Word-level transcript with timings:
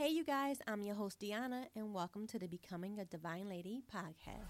Hey, 0.00 0.08
you 0.08 0.24
guys, 0.24 0.56
I'm 0.66 0.80
your 0.80 0.94
host, 0.94 1.20
Deanna, 1.20 1.66
and 1.76 1.92
welcome 1.92 2.26
to 2.28 2.38
the 2.38 2.46
Becoming 2.46 2.98
a 2.98 3.04
Divine 3.04 3.50
Lady 3.50 3.82
podcast. 3.94 4.46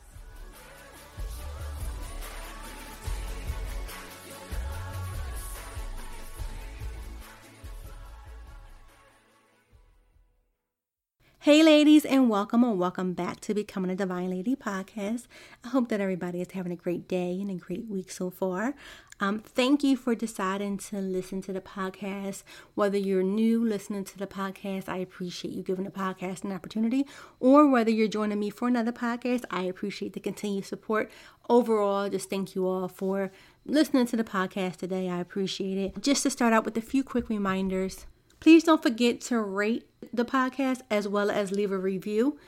Hey, 11.41 11.65
ladies, 11.65 12.05
and 12.05 12.31
welcome 12.31 12.63
and 12.63 12.79
welcome 12.79 13.15
back 13.15 13.41
to 13.41 13.53
Becoming 13.53 13.91
a 13.91 13.97
Divine 13.97 14.31
Lady 14.31 14.55
podcast. 14.55 15.27
I 15.65 15.69
hope 15.71 15.89
that 15.89 16.01
everybody 16.01 16.41
is 16.41 16.53
having 16.53 16.71
a 16.71 16.77
great 16.77 17.09
day 17.09 17.41
and 17.41 17.51
a 17.51 17.55
great 17.55 17.89
week 17.89 18.13
so 18.13 18.31
far. 18.31 18.75
Um, 19.21 19.41
thank 19.41 19.85
you 19.85 19.97
for 19.97 20.15
deciding 20.15 20.79
to 20.79 20.99
listen 20.99 21.43
to 21.43 21.53
the 21.53 21.61
podcast. 21.61 22.43
Whether 22.75 22.97
you're 22.97 23.23
new 23.23 23.63
listening 23.63 24.05
to 24.05 24.19
the 24.19 24.27
podcast, 24.27 24.89
I 24.89 24.97
appreciate 24.97 25.53
you 25.53 25.63
giving 25.63 25.85
the 25.85 25.91
podcast 25.91 26.43
an 26.43 26.53
opportunity, 26.53 27.07
or 27.39 27.69
whether 27.69 27.91
you're 27.91 28.09
joining 28.09 28.41
me 28.41 28.49
for 28.49 28.67
another 28.67 28.93
podcast, 28.93 29.45
I 29.51 29.63
appreciate 29.63 30.15
the 30.15 30.21
continued 30.21 30.65
support. 30.65 31.11
Overall, 31.51 32.09
just 32.09 32.31
thank 32.31 32.55
you 32.55 32.67
all 32.67 32.89
for 32.89 33.31
listening 33.67 34.07
to 34.07 34.17
the 34.17 34.25
podcast 34.25 34.77
today. 34.77 35.11
I 35.11 35.21
appreciate 35.21 35.77
it. 35.77 36.03
Just 36.03 36.23
to 36.23 36.31
start 36.31 36.55
out 36.55 36.65
with 36.65 36.77
a 36.77 36.81
few 36.81 37.05
quick 37.05 37.29
reminders. 37.29 38.07
Please 38.41 38.65
don't 38.65 38.83
forget 38.83 39.21
to 39.21 39.39
rate 39.39 39.87
the 40.15 40.25
podcast 40.25 40.81
as 40.91 41.07
well 41.07 41.31
as 41.31 41.53
leave 41.53 41.73
a 41.73 41.79
review. 41.79 42.39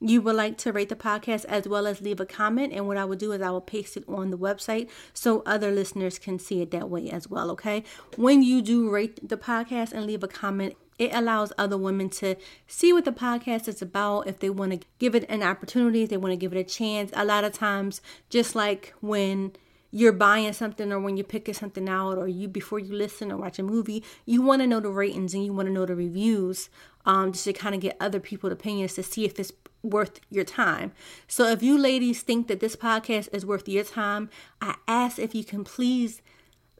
you 0.00 0.22
would 0.22 0.36
like 0.36 0.56
to 0.56 0.72
rate 0.72 0.88
the 0.88 0.96
podcast 0.96 1.44
as 1.44 1.68
well 1.68 1.86
as 1.86 2.00
leave 2.00 2.20
a 2.20 2.24
comment. 2.24 2.72
And 2.72 2.86
what 2.86 2.96
I 2.96 3.04
will 3.04 3.16
do 3.16 3.32
is 3.32 3.42
I 3.42 3.50
will 3.50 3.60
paste 3.60 3.98
it 3.98 4.04
on 4.08 4.30
the 4.30 4.38
website 4.38 4.88
so 5.12 5.42
other 5.44 5.70
listeners 5.70 6.18
can 6.18 6.38
see 6.38 6.62
it 6.62 6.70
that 6.70 6.88
way 6.88 7.10
as 7.10 7.28
well. 7.28 7.50
Okay. 7.50 7.84
When 8.16 8.42
you 8.42 8.62
do 8.62 8.88
rate 8.88 9.28
the 9.28 9.36
podcast 9.36 9.92
and 9.92 10.06
leave 10.06 10.22
a 10.22 10.28
comment, 10.28 10.76
it 11.00 11.12
allows 11.14 11.52
other 11.58 11.76
women 11.76 12.10
to 12.10 12.36
see 12.66 12.92
what 12.92 13.04
the 13.04 13.12
podcast 13.12 13.66
is 13.66 13.82
about 13.82 14.28
if 14.28 14.38
they 14.38 14.50
want 14.50 14.72
to 14.72 14.86
give 14.98 15.14
it 15.14 15.24
an 15.28 15.42
opportunity, 15.42 16.02
if 16.02 16.10
they 16.10 16.16
want 16.16 16.32
to 16.32 16.36
give 16.36 16.52
it 16.52 16.60
a 16.60 16.64
chance. 16.64 17.10
A 17.14 17.24
lot 17.24 17.42
of 17.42 17.52
times, 17.52 18.00
just 18.28 18.54
like 18.54 18.94
when 19.00 19.52
you're 19.90 20.12
buying 20.12 20.52
something 20.52 20.92
or 20.92 21.00
when 21.00 21.16
you're 21.16 21.24
picking 21.24 21.54
something 21.54 21.88
out 21.88 22.16
or 22.16 22.28
you 22.28 22.46
before 22.46 22.78
you 22.78 22.94
listen 22.94 23.32
or 23.32 23.36
watch 23.36 23.58
a 23.58 23.62
movie 23.62 24.04
you 24.24 24.40
want 24.40 24.62
to 24.62 24.66
know 24.66 24.78
the 24.78 24.88
ratings 24.88 25.34
and 25.34 25.44
you 25.44 25.52
want 25.52 25.66
to 25.66 25.72
know 25.72 25.84
the 25.84 25.96
reviews 25.96 26.70
um, 27.06 27.32
just 27.32 27.44
to 27.44 27.52
kind 27.52 27.74
of 27.74 27.80
get 27.80 27.96
other 27.98 28.20
people's 28.20 28.52
opinions 28.52 28.94
to 28.94 29.02
see 29.02 29.24
if 29.24 29.40
it's 29.40 29.52
worth 29.82 30.20
your 30.30 30.44
time. 30.44 30.92
So 31.26 31.48
if 31.48 31.62
you 31.62 31.78
ladies 31.78 32.22
think 32.22 32.48
that 32.48 32.60
this 32.60 32.76
podcast 32.76 33.28
is 33.32 33.46
worth 33.46 33.68
your 33.68 33.84
time, 33.84 34.28
I 34.60 34.74
ask 34.86 35.18
if 35.18 35.34
you 35.34 35.44
can 35.44 35.64
please 35.64 36.20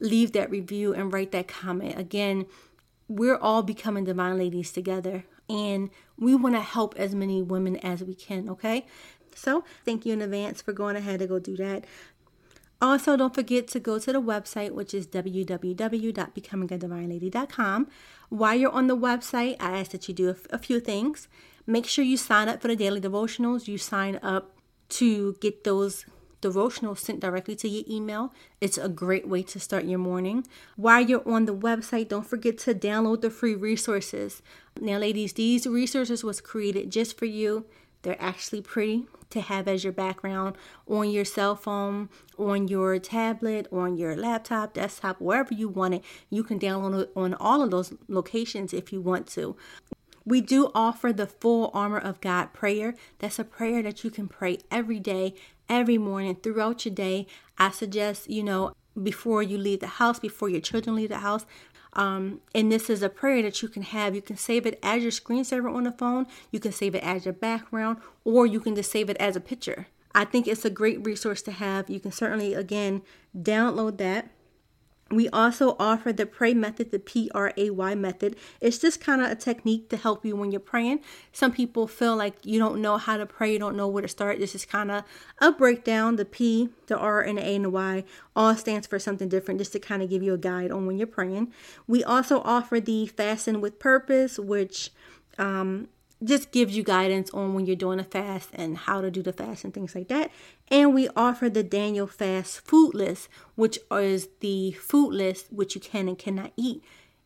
leave 0.00 0.32
that 0.32 0.50
review 0.50 0.94
and 0.94 1.12
write 1.12 1.32
that 1.32 1.48
comment. 1.48 1.98
Again, 1.98 2.46
we're 3.10 3.36
all 3.36 3.62
becoming 3.64 4.04
divine 4.04 4.38
ladies 4.38 4.70
together 4.70 5.24
and 5.48 5.90
we 6.16 6.36
want 6.36 6.54
to 6.54 6.60
help 6.60 6.94
as 6.96 7.12
many 7.12 7.42
women 7.42 7.74
as 7.78 8.04
we 8.04 8.14
can, 8.14 8.48
okay? 8.48 8.86
So, 9.34 9.64
thank 9.84 10.06
you 10.06 10.12
in 10.12 10.22
advance 10.22 10.62
for 10.62 10.72
going 10.72 10.94
ahead 10.94 11.18
to 11.18 11.26
go 11.26 11.40
do 11.40 11.56
that. 11.56 11.86
Also, 12.80 13.16
don't 13.16 13.34
forget 13.34 13.66
to 13.68 13.80
go 13.80 13.98
to 13.98 14.12
the 14.12 14.22
website, 14.22 14.70
which 14.70 14.94
is 14.94 15.08
www.becomingadivinelady.com. 15.08 17.88
While 18.28 18.54
you're 18.54 18.70
on 18.70 18.86
the 18.86 18.96
website, 18.96 19.56
I 19.58 19.80
ask 19.80 19.90
that 19.90 20.06
you 20.08 20.14
do 20.14 20.36
a, 20.50 20.58
few 20.58 20.78
things. 20.78 21.26
Make 21.66 21.86
sure 21.86 22.04
you 22.04 22.16
sign 22.16 22.48
up 22.48 22.62
for 22.62 22.68
the 22.68 22.76
daily 22.76 23.00
devotionals. 23.00 23.66
You 23.66 23.76
sign 23.76 24.20
up 24.22 24.52
to 24.90 25.32
get 25.40 25.64
those 25.64 26.06
devotionals 26.42 26.98
sent 26.98 27.20
directly 27.20 27.54
to 27.56 27.68
your 27.68 27.84
email. 27.88 28.32
It's 28.60 28.78
a 28.78 28.88
great 28.88 29.28
way 29.28 29.42
to 29.44 29.60
start 29.60 29.84
your 29.84 29.98
morning. 29.98 30.46
While 30.76 31.02
you're 31.02 31.28
on 31.28 31.46
the 31.46 31.54
website, 31.54 32.08
don't 32.08 32.26
forget 32.26 32.58
to 32.58 32.74
download 32.74 33.20
the 33.20 33.30
free 33.30 33.54
resources. 33.54 34.42
Now, 34.80 34.98
ladies, 34.98 35.34
these 35.34 35.66
resources 35.66 36.24
was 36.24 36.40
created 36.40 36.90
just 36.90 37.18
for 37.18 37.26
you. 37.26 37.66
They're 38.02 38.20
actually 38.20 38.62
pretty 38.62 39.06
to 39.30 39.40
have 39.40 39.68
as 39.68 39.84
your 39.84 39.92
background 39.92 40.56
on 40.88 41.10
your 41.10 41.24
cell 41.24 41.54
phone, 41.54 42.08
on 42.38 42.68
your 42.68 42.98
tablet, 42.98 43.68
on 43.72 43.96
your 43.96 44.16
laptop, 44.16 44.74
desktop, 44.74 45.20
wherever 45.20 45.54
you 45.54 45.68
want 45.68 45.94
it. 45.94 46.04
You 46.28 46.42
can 46.42 46.58
download 46.58 47.02
it 47.02 47.12
on 47.14 47.34
all 47.34 47.62
of 47.62 47.70
those 47.70 47.92
locations 48.08 48.72
if 48.72 48.92
you 48.92 49.00
want 49.00 49.26
to. 49.28 49.56
We 50.24 50.40
do 50.40 50.70
offer 50.74 51.12
the 51.12 51.26
full 51.26 51.70
armor 51.72 51.98
of 51.98 52.20
God 52.20 52.52
prayer. 52.52 52.94
That's 53.18 53.38
a 53.38 53.44
prayer 53.44 53.82
that 53.82 54.04
you 54.04 54.10
can 54.10 54.28
pray 54.28 54.58
every 54.70 55.00
day, 55.00 55.34
every 55.70 55.96
morning, 55.96 56.34
throughout 56.34 56.84
your 56.84 56.94
day. 56.94 57.26
I 57.56 57.70
suggest, 57.70 58.28
you 58.28 58.42
know, 58.42 58.74
before 59.00 59.42
you 59.42 59.56
leave 59.56 59.80
the 59.80 59.86
house, 59.86 60.18
before 60.18 60.50
your 60.50 60.60
children 60.60 60.96
leave 60.96 61.08
the 61.08 61.18
house, 61.18 61.46
um, 61.94 62.40
and 62.54 62.70
this 62.70 62.90
is 62.90 63.02
a 63.02 63.08
prayer 63.08 63.42
that 63.42 63.62
you 63.62 63.68
can 63.68 63.82
have. 63.82 64.14
You 64.14 64.22
can 64.22 64.36
save 64.36 64.66
it 64.66 64.78
as 64.82 65.02
your 65.02 65.12
screensaver 65.12 65.74
on 65.74 65.84
the 65.84 65.92
phone, 65.92 66.26
you 66.50 66.60
can 66.60 66.72
save 66.72 66.94
it 66.94 67.02
as 67.02 67.24
your 67.24 67.34
background, 67.34 67.98
or 68.24 68.46
you 68.46 68.60
can 68.60 68.74
just 68.74 68.90
save 68.90 69.08
it 69.08 69.16
as 69.16 69.36
a 69.36 69.40
picture. 69.40 69.86
I 70.14 70.24
think 70.24 70.46
it's 70.46 70.64
a 70.64 70.70
great 70.70 71.04
resource 71.06 71.40
to 71.42 71.52
have. 71.52 71.88
You 71.88 72.00
can 72.00 72.10
certainly, 72.10 72.52
again, 72.54 73.02
download 73.36 73.98
that 73.98 74.30
we 75.10 75.28
also 75.30 75.74
offer 75.78 76.12
the 76.12 76.24
pray 76.24 76.54
method, 76.54 76.92
the 76.92 77.00
P 77.00 77.30
R 77.34 77.52
A 77.56 77.70
Y 77.70 77.94
method. 77.96 78.36
It's 78.60 78.78
just 78.78 79.00
kind 79.00 79.20
of 79.20 79.30
a 79.30 79.34
technique 79.34 79.88
to 79.90 79.96
help 79.96 80.24
you 80.24 80.36
when 80.36 80.52
you're 80.52 80.60
praying. 80.60 81.00
Some 81.32 81.52
people 81.52 81.88
feel 81.88 82.14
like 82.14 82.34
you 82.44 82.58
don't 82.60 82.80
know 82.80 82.96
how 82.96 83.16
to 83.16 83.26
pray, 83.26 83.52
you 83.52 83.58
don't 83.58 83.76
know 83.76 83.88
where 83.88 84.02
to 84.02 84.08
start. 84.08 84.38
This 84.38 84.54
is 84.54 84.64
kind 84.64 84.90
of 84.90 85.02
a 85.38 85.50
breakdown. 85.50 86.16
The 86.16 86.24
P, 86.24 86.68
the 86.86 86.96
R, 86.96 87.20
and 87.20 87.38
the 87.38 87.42
A 87.42 87.56
and 87.56 87.64
the 87.64 87.70
Y 87.70 88.04
all 88.36 88.54
stands 88.54 88.86
for 88.86 88.98
something 88.98 89.28
different, 89.28 89.58
just 89.58 89.72
to 89.72 89.80
kind 89.80 90.02
of 90.02 90.10
give 90.10 90.22
you 90.22 90.34
a 90.34 90.38
guide 90.38 90.70
on 90.70 90.86
when 90.86 90.96
you're 90.96 91.06
praying. 91.06 91.52
We 91.88 92.04
also 92.04 92.40
offer 92.42 92.78
the 92.78 93.06
Fasting 93.06 93.60
with 93.60 93.80
Purpose, 93.80 94.38
which 94.38 94.90
um, 95.38 95.88
just 96.22 96.52
gives 96.52 96.76
you 96.76 96.82
guidance 96.82 97.30
on 97.30 97.54
when 97.54 97.66
you're 97.66 97.76
doing 97.76 97.98
a 97.98 98.04
fast 98.04 98.50
and 98.52 98.76
how 98.76 99.00
to 99.00 99.10
do 99.10 99.22
the 99.22 99.32
fast 99.32 99.64
and 99.64 99.72
things 99.72 99.94
like 99.94 100.08
that. 100.08 100.30
And 100.68 100.94
we 100.94 101.08
offer 101.16 101.48
the 101.48 101.62
Daniel 101.62 102.06
Fast 102.06 102.60
food 102.60 102.94
list, 102.94 103.28
which 103.54 103.78
is 103.90 104.28
the 104.40 104.72
food 104.72 105.12
list 105.12 105.46
which 105.50 105.74
you 105.74 105.80
can 105.80 106.08
and 106.08 106.18
cannot 106.18 106.52
eat 106.56 106.82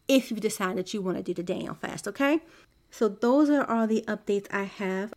if 0.06 0.30
you 0.30 0.36
decide 0.36 0.76
that 0.76 0.94
you 0.94 1.02
want 1.02 1.16
to 1.16 1.22
do 1.22 1.34
the 1.34 1.42
Daniel 1.42 1.74
Fast, 1.74 2.06
okay? 2.06 2.40
So 2.90 3.08
those 3.08 3.50
are 3.50 3.68
all 3.68 3.86
the 3.86 4.04
updates 4.06 4.46
I 4.52 4.64
have. 4.64 5.12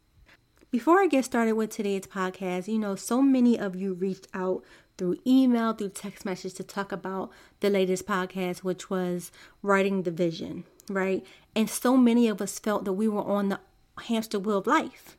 Before 0.71 0.99
I 0.99 1.07
get 1.07 1.25
started 1.25 1.53
with 1.53 1.69
today's 1.69 2.07
podcast, 2.07 2.67
you 2.67 2.79
know, 2.79 2.95
so 2.95 3.21
many 3.21 3.57
of 3.57 3.75
you 3.75 3.93
reached 3.93 4.27
out 4.33 4.63
through 4.97 5.17
email, 5.25 5.73
through 5.73 5.89
text 5.89 6.25
message 6.25 6.55
to 6.55 6.63
talk 6.63 6.91
about 6.91 7.31
the 7.59 7.69
latest 7.69 8.05
podcast, 8.05 8.59
which 8.59 8.89
was 8.89 9.31
Writing 9.61 10.03
the 10.03 10.11
Vision, 10.11 10.65
right? 10.89 11.25
And 11.55 11.69
so 11.69 11.95
many 11.95 12.27
of 12.27 12.41
us 12.41 12.59
felt 12.59 12.85
that 12.85 12.93
we 12.93 13.07
were 13.07 13.23
on 13.23 13.49
the 13.49 13.59
hamster 14.03 14.39
wheel 14.39 14.57
of 14.57 14.67
life. 14.67 15.17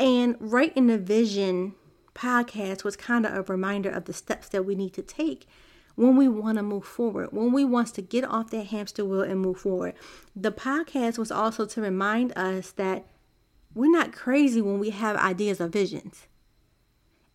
And 0.00 0.36
Writing 0.38 0.86
the 0.86 0.98
Vision 0.98 1.74
podcast 2.14 2.84
was 2.84 2.96
kind 2.96 3.26
of 3.26 3.32
a 3.48 3.52
reminder 3.52 3.90
of 3.90 4.04
the 4.04 4.12
steps 4.12 4.48
that 4.48 4.64
we 4.64 4.74
need 4.74 4.92
to 4.94 5.02
take 5.02 5.46
when 5.94 6.16
we 6.16 6.28
want 6.28 6.56
to 6.56 6.62
move 6.62 6.84
forward, 6.84 7.32
when 7.32 7.52
we 7.52 7.64
want 7.64 7.92
to 7.94 8.02
get 8.02 8.24
off 8.24 8.50
that 8.50 8.68
hamster 8.68 9.04
wheel 9.04 9.22
and 9.22 9.40
move 9.40 9.58
forward. 9.58 9.94
The 10.36 10.52
podcast 10.52 11.18
was 11.18 11.32
also 11.32 11.66
to 11.66 11.80
remind 11.80 12.36
us 12.38 12.70
that 12.72 13.04
we're 13.74 13.90
not 13.90 14.12
crazy 14.12 14.62
when 14.62 14.78
we 14.78 14.90
have 14.90 15.16
ideas 15.16 15.60
or 15.60 15.66
visions. 15.66 16.28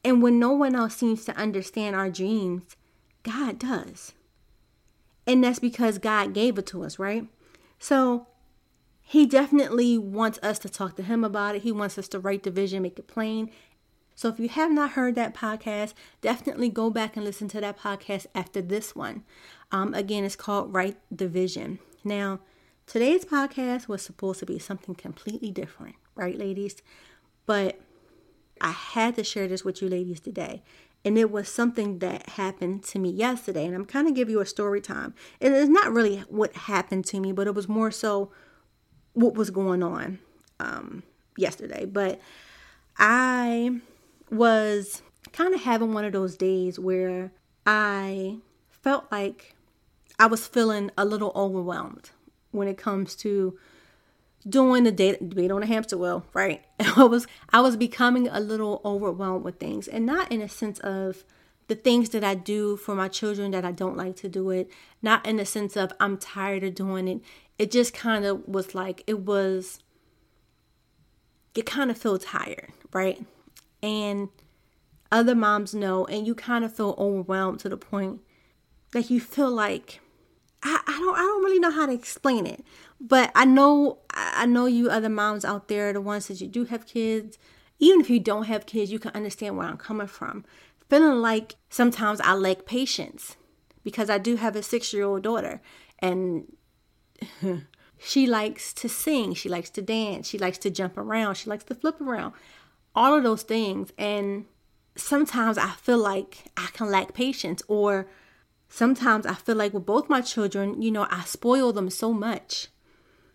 And 0.03 0.22
when 0.22 0.40
no 0.40 0.51
one 0.51 0.75
else 0.75 0.95
seems 0.95 1.25
to 1.25 1.35
understand 1.35 1.95
our 1.95 2.09
dreams, 2.09 2.63
God 3.23 3.59
does. 3.59 4.13
And 5.25 5.44
that's 5.44 5.59
because 5.59 5.97
God 5.97 6.34
gave 6.34 6.58
it 6.58 6.66
to 6.67 6.84
us, 6.84 6.99
right? 6.99 7.28
So 7.79 8.28
he 9.03 9.26
definitely 9.26 9.97
wants 9.97 10.40
us 10.41 10.58
to 10.59 10.70
talk 10.70 10.96
to 10.96 11.03
him 11.03 11.23
about 11.23 11.55
it. 11.55 11.61
He 11.61 11.72
wants 11.72 11.97
us 11.97 12.08
to 12.09 12.20
write 12.20 12.44
the 12.44 12.52
vision, 12.52 12.82
make 12.82 12.97
it 12.97 13.08
plain. 13.08 13.52
So 14.16 14.29
if 14.29 14.40
you 14.40 14.50
have 14.50 14.72
not 14.72 14.91
heard 14.91 15.16
that 15.16 15.35
podcast, 15.35 15.94
definitely 16.22 16.70
go 16.70 16.90
back 16.90 17.16
and 17.16 17.26
listen 17.26 17.47
to 17.50 17.61
that 17.61 17.79
podcast 17.79 18.28
after 18.34 18.61
this 18.61 18.96
one. 18.96 19.23
Um, 19.72 19.94
again, 19.94 20.23
it's 20.23 20.35
called 20.35 20.73
Write 20.73 20.97
the 21.11 21.28
Vision. 21.28 21.79
Now, 22.03 22.40
today's 22.85 23.26
podcast 23.26 23.88
was 23.88 24.02
supposed 24.02 24.40
to 24.40 24.46
be 24.46 24.59
something 24.59 24.96
completely 24.96 25.52
different, 25.52 25.96
right, 26.16 26.38
ladies? 26.38 26.82
But 27.46 27.79
I 28.61 28.72
had 28.72 29.16
to 29.16 29.23
share 29.23 29.47
this 29.47 29.66
with 29.66 29.82
you 29.82 29.90
ladies 29.90 30.20
today. 30.20 30.64
And 31.05 31.17
it 31.17 31.29
was 31.29 31.50
something 31.50 32.00
that 32.00 32.29
happened 32.29 32.84
to 32.85 33.00
me 33.00 33.09
yesterday. 33.09 33.66
And 33.66 33.76
I'm 33.76 33.85
kind 33.85 34.08
of 34.08 34.14
give 34.14 34.29
you 34.29 34.40
a 34.40 34.46
story 34.46 34.79
time. 34.79 35.14
And 35.41 35.53
it's 35.53 35.70
not 35.70 35.91
really 35.91 36.20
what 36.29 36.55
happened 36.55 37.05
to 37.05 37.20
me, 37.20 37.34
but 37.34 37.47
it 37.47 37.55
was 37.55 37.67
more 37.67 37.91
so 37.91 38.32
what 39.14 39.36
was 39.36 39.50
going 39.50 39.84
on 39.84 40.20
um, 40.60 41.04
yesterday. 41.38 41.86
But 41.86 42.20
I 42.98 43.80
was 44.30 45.02
kind 45.32 45.54
of 45.54 45.62
having 45.62 45.94
one 45.94 46.06
of 46.06 46.14
those 46.14 46.38
days 46.38 46.80
where 46.80 47.32
I 47.66 48.38
felt 48.70 49.12
like 49.12 49.56
I 50.20 50.28
was 50.28 50.48
feeling 50.48 50.92
a 50.98 51.06
little 51.06 51.32
overwhelmed 51.36 52.12
when 52.52 52.68
it 52.68 52.78
comes 52.78 53.16
to 53.16 53.58
doing 54.48 54.84
the 54.84 54.92
date 54.92 55.30
debate 55.30 55.52
on 55.52 55.64
a 55.64 55.66
hamster 55.66 55.98
wheel, 55.98 56.26
right? 56.34 56.64
I 56.98 57.04
was 57.04 57.28
I 57.52 57.62
was 57.62 57.76
becoming 57.76 58.28
a 58.28 58.40
little 58.40 58.82
overwhelmed 58.84 59.44
with 59.44 59.60
things, 59.60 59.88
and 59.88 60.06
not 60.06 60.32
in 60.32 60.42
a 60.42 60.50
sense 60.50 60.80
of 60.80 61.24
the 61.68 61.76
things 61.76 62.10
that 62.10 62.24
I 62.24 62.36
do 62.36 62.78
for 62.78 62.96
my 62.96 63.08
children 63.08 63.52
that 63.52 63.66
I 63.66 63.72
don't 63.72 63.98
like 63.98 64.16
to 64.18 64.30
do 64.30 64.50
it, 64.50 64.70
not 65.02 65.26
in 65.26 65.38
the 65.38 65.46
sense 65.46 65.76
of 65.76 65.94
I'm 66.00 66.18
tired 66.18 66.64
of 66.64 66.76
doing 66.76 67.08
it. 67.08 67.22
It 67.58 67.72
just 67.72 67.94
kind 67.94 68.26
of 68.26 68.48
was 68.48 68.76
like 68.76 69.04
it 69.08 69.20
was 69.20 69.80
you 71.56 71.64
kind 71.64 71.92
of 71.92 71.98
feel 71.98 72.18
tired, 72.18 72.72
right? 72.92 73.24
And 73.82 74.30
other 75.12 75.36
moms 75.36 75.74
know, 75.76 76.06
and 76.06 76.26
you 76.26 76.34
kind 76.34 76.66
of 76.66 76.76
feel 76.76 76.96
overwhelmed 76.98 77.60
to 77.60 77.70
the 77.70 77.78
point 77.78 78.22
that 78.92 79.10
you 79.10 79.20
feel 79.20 79.52
like 79.52 80.02
I, 80.64 80.80
I 80.88 81.00
don't 81.00 81.16
I 81.16 81.22
don't 81.22 81.44
really 81.44 81.60
know 81.60 81.72
how 81.72 81.86
to 81.86 81.94
explain 81.94 82.46
it. 82.46 82.64
But 83.00 83.32
I 83.36 83.46
know 83.46 84.00
I 84.12 84.46
know 84.46 84.66
you 84.66 84.90
other 84.90 85.10
moms 85.10 85.46
out 85.46 85.68
there, 85.68 85.94
the 85.94 86.02
ones 86.02 86.28
that 86.28 86.42
you 86.42 86.48
do 86.48 86.66
have 86.66 86.86
kids, 86.86 87.38
even 87.80 88.02
if 88.02 88.10
you 88.10 88.20
don't 88.20 88.46
have 88.46 88.66
kids, 88.66 88.92
you 88.92 89.00
can 89.00 89.12
understand 89.12 89.58
where 89.58 89.68
I'm 89.68 89.78
coming 89.78 90.08
from. 90.08 90.46
Feeling 90.93 91.23
like 91.23 91.55
sometimes 91.72 92.22
I 92.22 92.35
lack 92.35 92.67
patience 92.67 93.35
because 93.84 94.11
I 94.11 94.19
do 94.19 94.35
have 94.35 94.55
a 94.55 94.61
six 94.61 94.93
year 94.93 95.05
old 95.05 95.23
daughter 95.23 95.59
and 95.97 96.55
she 97.97 98.28
likes 98.28 98.75
to 98.75 98.87
sing, 98.87 99.34
she 99.34 99.49
likes 99.49 99.72
to 99.72 99.81
dance, 99.81 100.29
she 100.29 100.37
likes 100.37 100.59
to 100.59 100.69
jump 100.69 100.95
around, 100.95 101.34
she 101.34 101.49
likes 101.49 101.63
to 101.63 101.73
flip 101.73 101.99
around, 101.99 102.34
all 102.93 103.17
of 103.17 103.23
those 103.23 103.41
things. 103.41 103.91
And 103.97 104.45
sometimes 104.95 105.57
I 105.57 105.72
feel 105.72 105.97
like 105.97 106.43
I 106.55 106.67
can 106.73 106.91
lack 106.91 107.16
patience, 107.16 107.63
or 107.67 108.07
sometimes 108.69 109.25
I 109.25 109.34
feel 109.34 109.55
like 109.55 109.73
with 109.73 109.87
both 109.87 110.09
my 110.09 110.22
children, 110.22 110.79
you 110.79 110.91
know, 110.91 111.07
I 111.09 111.23
spoil 111.23 111.73
them 111.73 111.90
so 111.90 112.13
much 112.13 112.67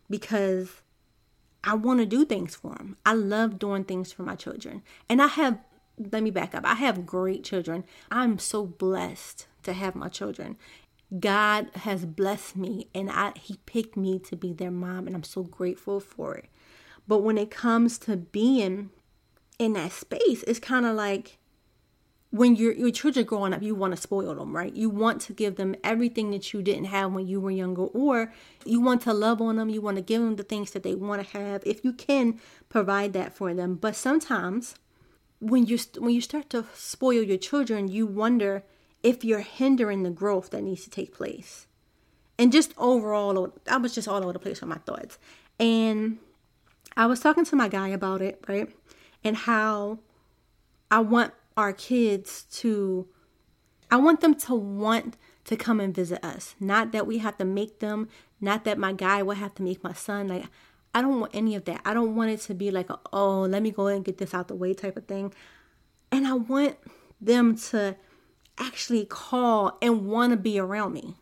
because 0.08 0.82
I 1.64 1.74
want 1.74 1.98
to 1.98 2.06
do 2.06 2.24
things 2.24 2.54
for 2.54 2.76
them. 2.76 2.98
I 3.04 3.14
love 3.14 3.58
doing 3.58 3.82
things 3.82 4.12
for 4.12 4.22
my 4.22 4.36
children. 4.36 4.82
And 5.08 5.20
I 5.20 5.26
have, 5.26 5.58
let 6.12 6.22
me 6.22 6.30
back 6.30 6.54
up, 6.54 6.64
I 6.64 6.74
have 6.74 7.06
great 7.06 7.44
children. 7.44 7.84
I'm 8.10 8.38
so 8.38 8.66
blessed 8.66 9.46
to 9.62 9.72
have 9.72 9.94
my 9.94 10.08
children. 10.08 10.56
God 11.18 11.70
has 11.74 12.04
blessed 12.04 12.56
me 12.56 12.88
and 12.94 13.10
I 13.10 13.32
he 13.36 13.58
picked 13.64 13.96
me 13.96 14.18
to 14.20 14.36
be 14.36 14.52
their 14.52 14.70
mom 14.70 15.06
and 15.06 15.16
I'm 15.16 15.22
so 15.24 15.42
grateful 15.42 16.00
for 16.00 16.34
it. 16.34 16.46
But 17.06 17.18
when 17.18 17.38
it 17.38 17.50
comes 17.50 17.98
to 18.00 18.16
being 18.16 18.90
in 19.58 19.72
that 19.72 19.92
space, 19.92 20.42
it's 20.46 20.58
kind 20.58 20.84
of 20.84 20.94
like 20.94 21.38
when 22.30 22.56
your 22.56 22.72
your 22.72 22.90
children 22.90 23.24
growing 23.24 23.54
up, 23.54 23.62
you 23.62 23.74
want 23.74 23.94
to 23.94 24.00
spoil 24.00 24.34
them, 24.34 24.54
right? 24.54 24.74
You 24.74 24.90
want 24.90 25.22
to 25.22 25.32
give 25.32 25.56
them 25.56 25.74
everything 25.82 26.30
that 26.32 26.52
you 26.52 26.62
didn't 26.62 26.86
have 26.86 27.12
when 27.12 27.26
you 27.26 27.40
were 27.40 27.50
younger, 27.50 27.84
or 27.84 28.34
you 28.66 28.80
want 28.80 29.00
to 29.02 29.14
love 29.14 29.40
on 29.40 29.56
them. 29.56 29.70
You 29.70 29.80
want 29.80 29.96
to 29.96 30.02
give 30.02 30.20
them 30.20 30.36
the 30.36 30.42
things 30.42 30.72
that 30.72 30.82
they 30.82 30.94
want 30.94 31.26
to 31.26 31.38
have, 31.38 31.62
if 31.64 31.82
you 31.84 31.92
can 31.92 32.38
provide 32.68 33.14
that 33.14 33.32
for 33.32 33.54
them. 33.54 33.76
But 33.76 33.96
sometimes, 33.96 34.74
when 35.40 35.66
you 35.66 35.78
when 35.98 36.14
you 36.14 36.20
start 36.20 36.50
to 36.50 36.66
spoil 36.74 37.22
your 37.22 37.38
children, 37.38 37.88
you 37.88 38.06
wonder 38.06 38.64
if 39.02 39.24
you're 39.24 39.40
hindering 39.40 40.02
the 40.02 40.10
growth 40.10 40.50
that 40.50 40.62
needs 40.62 40.84
to 40.84 40.90
take 40.90 41.14
place. 41.14 41.66
And 42.38 42.52
just 42.52 42.72
overall, 42.76 43.52
I 43.68 43.76
was 43.78 43.94
just 43.94 44.08
all 44.08 44.22
over 44.22 44.32
the 44.32 44.38
place 44.38 44.60
with 44.60 44.68
my 44.68 44.78
thoughts. 44.78 45.18
And 45.58 46.18
I 46.96 47.06
was 47.06 47.20
talking 47.20 47.44
to 47.46 47.56
my 47.56 47.68
guy 47.68 47.88
about 47.88 48.22
it, 48.22 48.44
right? 48.48 48.68
And 49.24 49.36
how 49.36 49.98
I 50.90 51.00
want 51.00 51.32
our 51.56 51.72
kids 51.72 52.44
to 52.52 53.08
I 53.90 53.96
want 53.96 54.20
them 54.20 54.34
to 54.34 54.54
want 54.54 55.16
to 55.44 55.56
come 55.56 55.80
and 55.80 55.94
visit 55.94 56.22
us. 56.24 56.54
Not 56.60 56.92
that 56.92 57.06
we 57.06 57.18
have 57.18 57.38
to 57.38 57.44
make 57.44 57.80
them, 57.80 58.08
not 58.40 58.64
that 58.64 58.78
my 58.78 58.92
guy 58.92 59.22
will 59.22 59.34
have 59.34 59.54
to 59.54 59.62
make 59.62 59.82
my 59.82 59.94
son. 59.94 60.28
Like 60.28 60.44
I 60.94 61.02
don't 61.02 61.20
want 61.20 61.34
any 61.34 61.54
of 61.54 61.64
that. 61.66 61.80
I 61.84 61.94
don't 61.94 62.16
want 62.16 62.30
it 62.30 62.40
to 62.42 62.54
be 62.54 62.70
like, 62.70 62.90
a, 62.90 62.98
oh, 63.12 63.42
let 63.42 63.62
me 63.62 63.70
go 63.70 63.86
and 63.86 64.04
get 64.04 64.18
this 64.18 64.34
out 64.34 64.48
the 64.48 64.54
way 64.54 64.74
type 64.74 64.96
of 64.96 65.06
thing. 65.06 65.32
And 66.10 66.26
I 66.26 66.34
want 66.34 66.76
them 67.20 67.56
to 67.56 67.96
actually 68.58 69.04
call 69.04 69.76
and 69.82 70.06
want 70.06 70.32
to 70.32 70.36
be 70.36 70.58
around 70.58 70.92
me. 70.92 71.14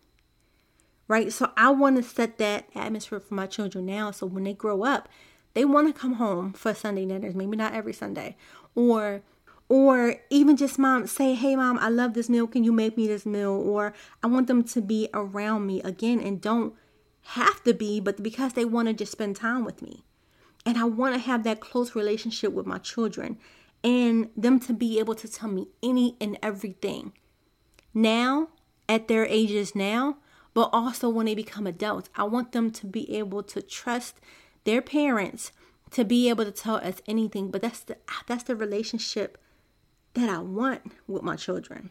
Right? 1.08 1.32
So 1.32 1.52
I 1.56 1.70
want 1.70 1.96
to 1.96 2.02
set 2.02 2.38
that 2.38 2.68
atmosphere 2.74 3.20
for 3.20 3.34
my 3.34 3.46
children 3.46 3.86
now. 3.86 4.10
So 4.10 4.26
when 4.26 4.44
they 4.44 4.54
grow 4.54 4.82
up, 4.82 5.08
they 5.54 5.64
want 5.64 5.92
to 5.92 5.98
come 5.98 6.14
home 6.14 6.52
for 6.52 6.74
Sunday 6.74 7.06
dinners, 7.06 7.34
maybe 7.34 7.56
not 7.56 7.74
every 7.74 7.92
Sunday. 7.92 8.36
Or 8.74 9.22
or 9.68 10.16
even 10.30 10.56
just 10.56 10.78
mom 10.78 11.06
say 11.06 11.34
hey 11.34 11.56
mom 11.56 11.78
i 11.80 11.88
love 11.88 12.14
this 12.14 12.28
meal 12.28 12.46
can 12.46 12.62
you 12.62 12.72
make 12.72 12.96
me 12.96 13.06
this 13.06 13.26
meal 13.26 13.50
or 13.50 13.92
i 14.22 14.26
want 14.26 14.46
them 14.46 14.62
to 14.62 14.80
be 14.80 15.08
around 15.12 15.66
me 15.66 15.80
again 15.82 16.20
and 16.20 16.40
don't 16.40 16.74
have 17.28 17.62
to 17.64 17.74
be 17.74 18.00
but 18.00 18.22
because 18.22 18.52
they 18.52 18.64
want 18.64 18.88
to 18.88 18.94
just 18.94 19.12
spend 19.12 19.36
time 19.36 19.64
with 19.64 19.82
me 19.82 20.04
and 20.64 20.78
i 20.78 20.84
want 20.84 21.14
to 21.14 21.20
have 21.20 21.42
that 21.44 21.60
close 21.60 21.94
relationship 21.94 22.52
with 22.52 22.66
my 22.66 22.78
children 22.78 23.38
and 23.84 24.30
them 24.36 24.58
to 24.58 24.72
be 24.72 24.98
able 24.98 25.14
to 25.14 25.28
tell 25.28 25.48
me 25.48 25.68
any 25.82 26.16
and 26.20 26.38
everything 26.42 27.12
now 27.92 28.48
at 28.88 29.08
their 29.08 29.26
ages 29.26 29.74
now 29.74 30.16
but 30.54 30.70
also 30.72 31.08
when 31.08 31.26
they 31.26 31.34
become 31.34 31.66
adults 31.66 32.08
i 32.16 32.22
want 32.22 32.52
them 32.52 32.70
to 32.70 32.86
be 32.86 33.16
able 33.16 33.42
to 33.42 33.60
trust 33.60 34.20
their 34.64 34.80
parents 34.80 35.52
to 35.90 36.04
be 36.04 36.28
able 36.28 36.44
to 36.44 36.52
tell 36.52 36.76
us 36.76 37.02
anything 37.06 37.50
but 37.50 37.62
that's 37.62 37.80
the 37.80 37.96
that's 38.26 38.44
the 38.44 38.56
relationship 38.56 39.38
that 40.16 40.30
I 40.30 40.38
want 40.38 40.92
with 41.06 41.22
my 41.22 41.36
children. 41.36 41.90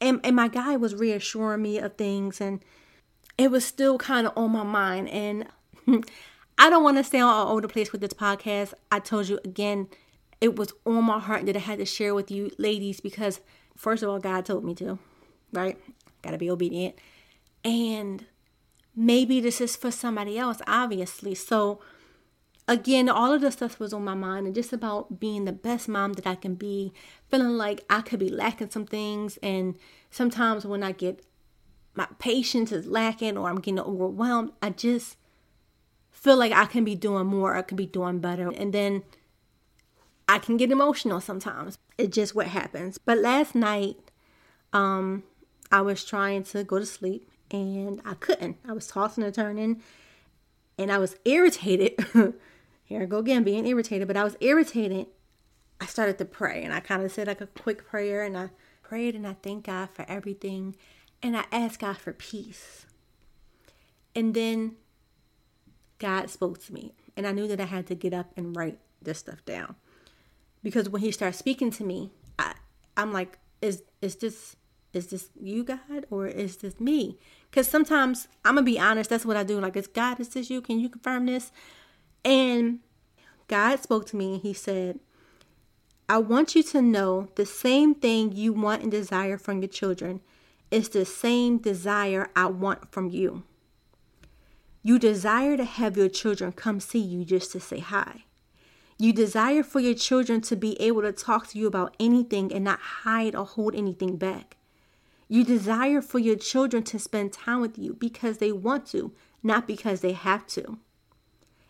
And, 0.00 0.20
and 0.24 0.36
my 0.36 0.48
guy 0.48 0.76
was 0.76 0.94
reassuring 0.94 1.62
me 1.62 1.78
of 1.78 1.96
things, 1.96 2.40
and 2.40 2.60
it 3.38 3.50
was 3.50 3.64
still 3.64 3.98
kind 3.98 4.26
of 4.26 4.32
on 4.36 4.52
my 4.52 4.62
mind. 4.62 5.08
And 5.08 5.46
I 6.58 6.70
don't 6.70 6.82
want 6.84 6.96
to 6.96 7.04
stay 7.04 7.20
all 7.20 7.52
over 7.52 7.60
the 7.60 7.68
place 7.68 7.92
with 7.92 8.00
this 8.00 8.12
podcast. 8.12 8.74
I 8.90 8.98
told 8.98 9.28
you 9.28 9.38
again, 9.44 9.88
it 10.40 10.56
was 10.56 10.72
on 10.84 11.04
my 11.04 11.18
heart 11.18 11.46
that 11.46 11.56
I 11.56 11.60
had 11.60 11.78
to 11.78 11.84
share 11.84 12.14
with 12.14 12.30
you, 12.30 12.50
ladies, 12.58 13.00
because 13.00 13.40
first 13.76 14.02
of 14.02 14.08
all, 14.08 14.18
God 14.18 14.44
told 14.44 14.64
me 14.64 14.74
to, 14.76 14.98
right? 15.52 15.78
Gotta 16.22 16.38
be 16.38 16.50
obedient. 16.50 16.96
And 17.64 18.24
maybe 18.94 19.40
this 19.40 19.60
is 19.60 19.76
for 19.76 19.90
somebody 19.90 20.38
else, 20.38 20.60
obviously. 20.66 21.34
So, 21.34 21.80
again, 22.68 23.08
all 23.08 23.32
of 23.32 23.40
this 23.40 23.54
stuff 23.54 23.78
was 23.78 23.92
on 23.92 24.04
my 24.04 24.14
mind 24.14 24.46
and 24.46 24.54
just 24.54 24.72
about 24.72 25.20
being 25.20 25.44
the 25.44 25.52
best 25.52 25.88
mom 25.88 26.14
that 26.14 26.26
I 26.26 26.34
can 26.34 26.54
be, 26.54 26.92
feeling 27.30 27.56
like 27.56 27.84
I 27.88 28.00
could 28.00 28.18
be 28.18 28.28
lacking 28.28 28.70
some 28.70 28.86
things. 28.86 29.38
And 29.42 29.76
sometimes 30.10 30.64
when 30.64 30.82
I 30.82 30.92
get 30.92 31.24
my 31.96 32.06
patience 32.18 32.72
is 32.72 32.86
lacking 32.86 33.36
or 33.36 33.48
I'm 33.48 33.60
getting 33.60 33.80
overwhelmed, 33.80 34.52
I 34.62 34.70
just 34.70 35.16
feel 36.10 36.36
like 36.36 36.52
I 36.52 36.66
can 36.66 36.84
be 36.84 36.94
doing 36.94 37.26
more, 37.26 37.56
I 37.56 37.62
can 37.62 37.76
be 37.76 37.86
doing 37.86 38.18
better. 38.20 38.50
And 38.50 38.72
then 38.72 39.02
I 40.28 40.38
can 40.38 40.56
get 40.56 40.70
emotional 40.70 41.20
sometimes. 41.20 41.78
It's 41.98 42.14
just 42.14 42.34
what 42.34 42.48
happens. 42.48 42.98
But 42.98 43.18
last 43.18 43.54
night, 43.54 43.96
um, 44.72 45.24
I 45.70 45.80
was 45.80 46.04
trying 46.04 46.44
to 46.44 46.64
go 46.64 46.78
to 46.78 46.86
sleep 46.86 47.30
and 47.50 48.00
I 48.04 48.14
couldn't. 48.14 48.56
I 48.66 48.72
was 48.72 48.86
tossing 48.86 49.24
and 49.24 49.34
turning 49.34 49.82
and 50.78 50.92
I 50.92 50.98
was 50.98 51.16
irritated 51.24 51.94
here 52.86 53.02
I 53.02 53.06
go 53.06 53.18
again, 53.18 53.42
being 53.42 53.66
irritated, 53.66 54.06
but 54.08 54.16
I 54.16 54.24
was 54.24 54.36
irritated. 54.40 55.06
I 55.80 55.86
started 55.86 56.18
to 56.18 56.24
pray 56.24 56.62
and 56.62 56.72
I 56.72 56.80
kind 56.80 57.02
of 57.02 57.12
said 57.12 57.26
like 57.26 57.40
a 57.40 57.46
quick 57.46 57.86
prayer 57.86 58.22
and 58.22 58.38
I 58.38 58.50
prayed 58.82 59.14
and 59.14 59.26
I 59.26 59.36
thank 59.42 59.66
God 59.66 59.90
for 59.90 60.06
everything 60.08 60.76
and 61.22 61.36
I 61.36 61.44
asked 61.52 61.80
God 61.80 61.96
for 61.96 62.12
peace. 62.12 62.86
And 64.14 64.34
then 64.34 64.76
God 65.98 66.30
spoke 66.30 66.64
to 66.64 66.72
me 66.72 66.92
and 67.16 67.26
I 67.26 67.32
knew 67.32 67.48
that 67.48 67.60
I 67.60 67.64
had 67.64 67.86
to 67.88 67.94
get 67.94 68.12
up 68.12 68.32
and 68.36 68.56
write 68.56 68.78
this 69.02 69.18
stuff 69.18 69.44
down. 69.44 69.76
Because 70.62 70.88
when 70.88 71.02
he 71.02 71.10
started 71.10 71.36
speaking 71.36 71.70
to 71.72 71.84
me, 71.84 72.10
I, 72.38 72.54
I'm 72.96 73.12
like, 73.12 73.38
is 73.62 73.82
is 74.00 74.16
this 74.16 74.56
is 74.92 75.08
this 75.08 75.28
you 75.40 75.64
God 75.64 76.06
or 76.10 76.26
is 76.26 76.58
this 76.58 76.80
me? 76.80 77.18
Because 77.50 77.68
sometimes 77.68 78.28
I'm 78.44 78.54
gonna 78.54 78.64
be 78.64 78.78
honest, 78.78 79.10
that's 79.10 79.26
what 79.26 79.36
I 79.36 79.44
do. 79.44 79.60
Like, 79.60 79.76
is 79.76 79.86
God, 79.86 80.20
is 80.20 80.30
this 80.30 80.50
you? 80.50 80.60
Can 80.60 80.80
you 80.80 80.88
confirm 80.88 81.26
this? 81.26 81.52
And 82.24 82.80
God 83.48 83.80
spoke 83.80 84.06
to 84.06 84.16
me 84.16 84.34
and 84.34 84.42
He 84.42 84.52
said, 84.52 84.98
I 86.08 86.18
want 86.18 86.54
you 86.54 86.62
to 86.64 86.82
know 86.82 87.28
the 87.34 87.46
same 87.46 87.94
thing 87.94 88.32
you 88.32 88.52
want 88.52 88.82
and 88.82 88.90
desire 88.90 89.38
from 89.38 89.60
your 89.60 89.68
children 89.68 90.20
is 90.70 90.88
the 90.88 91.04
same 91.04 91.58
desire 91.58 92.28
I 92.34 92.46
want 92.46 92.90
from 92.92 93.08
you. 93.08 93.44
You 94.82 94.98
desire 94.98 95.56
to 95.56 95.64
have 95.64 95.96
your 95.96 96.08
children 96.08 96.52
come 96.52 96.80
see 96.80 97.00
you 97.00 97.24
just 97.24 97.52
to 97.52 97.60
say 97.60 97.80
hi. 97.80 98.24
You 98.98 99.12
desire 99.12 99.62
for 99.62 99.80
your 99.80 99.94
children 99.94 100.40
to 100.42 100.56
be 100.56 100.80
able 100.80 101.02
to 101.02 101.12
talk 101.12 101.48
to 101.48 101.58
you 101.58 101.66
about 101.66 101.96
anything 102.00 102.52
and 102.52 102.64
not 102.64 102.80
hide 102.80 103.34
or 103.34 103.44
hold 103.44 103.74
anything 103.74 104.16
back. 104.16 104.56
You 105.28 105.44
desire 105.44 106.00
for 106.00 106.18
your 106.18 106.36
children 106.36 106.82
to 106.84 106.98
spend 106.98 107.32
time 107.32 107.60
with 107.60 107.78
you 107.78 107.94
because 107.94 108.38
they 108.38 108.52
want 108.52 108.86
to, 108.86 109.12
not 109.42 109.66
because 109.66 110.00
they 110.00 110.12
have 110.12 110.46
to 110.48 110.78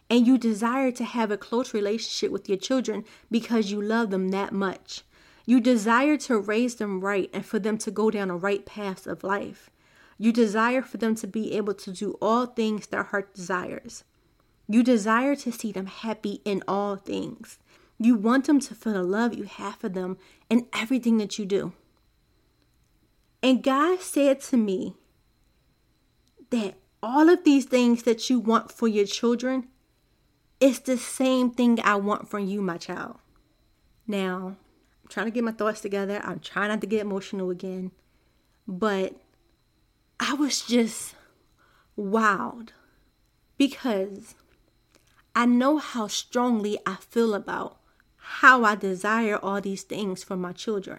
and 0.08 0.26
you 0.26 0.38
desire 0.38 0.92
to 0.92 1.04
have 1.04 1.30
a 1.30 1.36
close 1.36 1.74
relationship 1.74 2.30
with 2.30 2.48
your 2.48 2.58
children 2.58 3.04
because 3.30 3.70
you 3.70 3.80
love 3.80 4.10
them 4.10 4.28
that 4.28 4.52
much. 4.52 5.02
You 5.46 5.60
desire 5.60 6.16
to 6.18 6.38
raise 6.38 6.74
them 6.74 7.00
right 7.00 7.30
and 7.32 7.46
for 7.46 7.60
them 7.60 7.78
to 7.78 7.90
go 7.90 8.10
down 8.10 8.28
the 8.28 8.34
right 8.34 8.66
paths 8.66 9.06
of 9.06 9.22
life. 9.24 9.70
You 10.18 10.32
desire 10.32 10.82
for 10.82 10.96
them 10.96 11.14
to 11.16 11.26
be 11.26 11.52
able 11.56 11.74
to 11.74 11.92
do 11.92 12.18
all 12.20 12.46
things 12.46 12.88
their 12.88 13.04
heart 13.04 13.32
desires. 13.32 14.02
You 14.68 14.82
desire 14.82 15.36
to 15.36 15.52
see 15.52 15.70
them 15.70 15.86
happy 15.86 16.40
in 16.44 16.64
all 16.66 16.96
things. 16.96 17.58
You 17.98 18.16
want 18.16 18.46
them 18.46 18.60
to 18.60 18.74
feel 18.74 18.94
the 18.94 19.02
love 19.02 19.34
you 19.34 19.44
have 19.44 19.76
for 19.76 19.88
them 19.88 20.18
in 20.50 20.66
everything 20.74 21.18
that 21.18 21.38
you 21.38 21.46
do. 21.46 21.72
And 23.42 23.62
God 23.62 24.00
said 24.00 24.40
to 24.42 24.56
me 24.56 24.96
that 26.50 26.74
all 27.02 27.28
of 27.28 27.44
these 27.44 27.66
things 27.66 28.02
that 28.02 28.28
you 28.28 28.40
want 28.40 28.72
for 28.72 28.88
your 28.88 29.06
children 29.06 29.68
is 30.58 30.80
the 30.80 30.98
same 30.98 31.50
thing 31.50 31.78
I 31.84 31.94
want 31.96 32.28
from 32.28 32.46
you, 32.46 32.60
my 32.60 32.78
child. 32.78 33.18
Now, 34.06 34.56
Trying 35.08 35.26
to 35.26 35.32
get 35.32 35.44
my 35.44 35.52
thoughts 35.52 35.80
together. 35.80 36.20
I'm 36.24 36.40
trying 36.40 36.68
not 36.68 36.80
to 36.80 36.86
get 36.86 37.00
emotional 37.00 37.50
again. 37.50 37.92
But 38.66 39.14
I 40.18 40.34
was 40.34 40.62
just 40.62 41.14
wowed 41.98 42.70
because 43.56 44.34
I 45.34 45.46
know 45.46 45.78
how 45.78 46.06
strongly 46.06 46.78
I 46.86 46.96
feel 46.96 47.34
about 47.34 47.78
how 48.16 48.64
I 48.64 48.74
desire 48.74 49.38
all 49.40 49.60
these 49.60 49.82
things 49.82 50.24
for 50.24 50.36
my 50.36 50.52
children. 50.52 50.98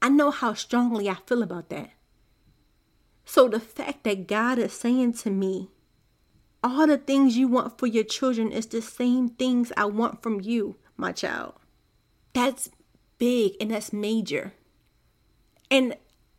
I 0.00 0.08
know 0.08 0.30
how 0.30 0.54
strongly 0.54 1.08
I 1.08 1.16
feel 1.26 1.42
about 1.42 1.68
that. 1.68 1.90
So 3.24 3.48
the 3.48 3.60
fact 3.60 4.02
that 4.04 4.26
God 4.26 4.58
is 4.58 4.72
saying 4.72 5.12
to 5.14 5.30
me, 5.30 5.70
all 6.62 6.86
the 6.86 6.98
things 6.98 7.36
you 7.36 7.48
want 7.48 7.78
for 7.78 7.86
your 7.86 8.04
children 8.04 8.50
is 8.50 8.66
the 8.66 8.82
same 8.82 9.28
things 9.28 9.72
I 9.76 9.84
want 9.84 10.22
from 10.22 10.40
you, 10.40 10.76
my 10.96 11.12
child. 11.12 11.54
That's 12.32 12.70
big 13.18 13.54
and 13.60 13.70
that's 13.70 13.92
major. 13.92 14.52
And 15.70 15.96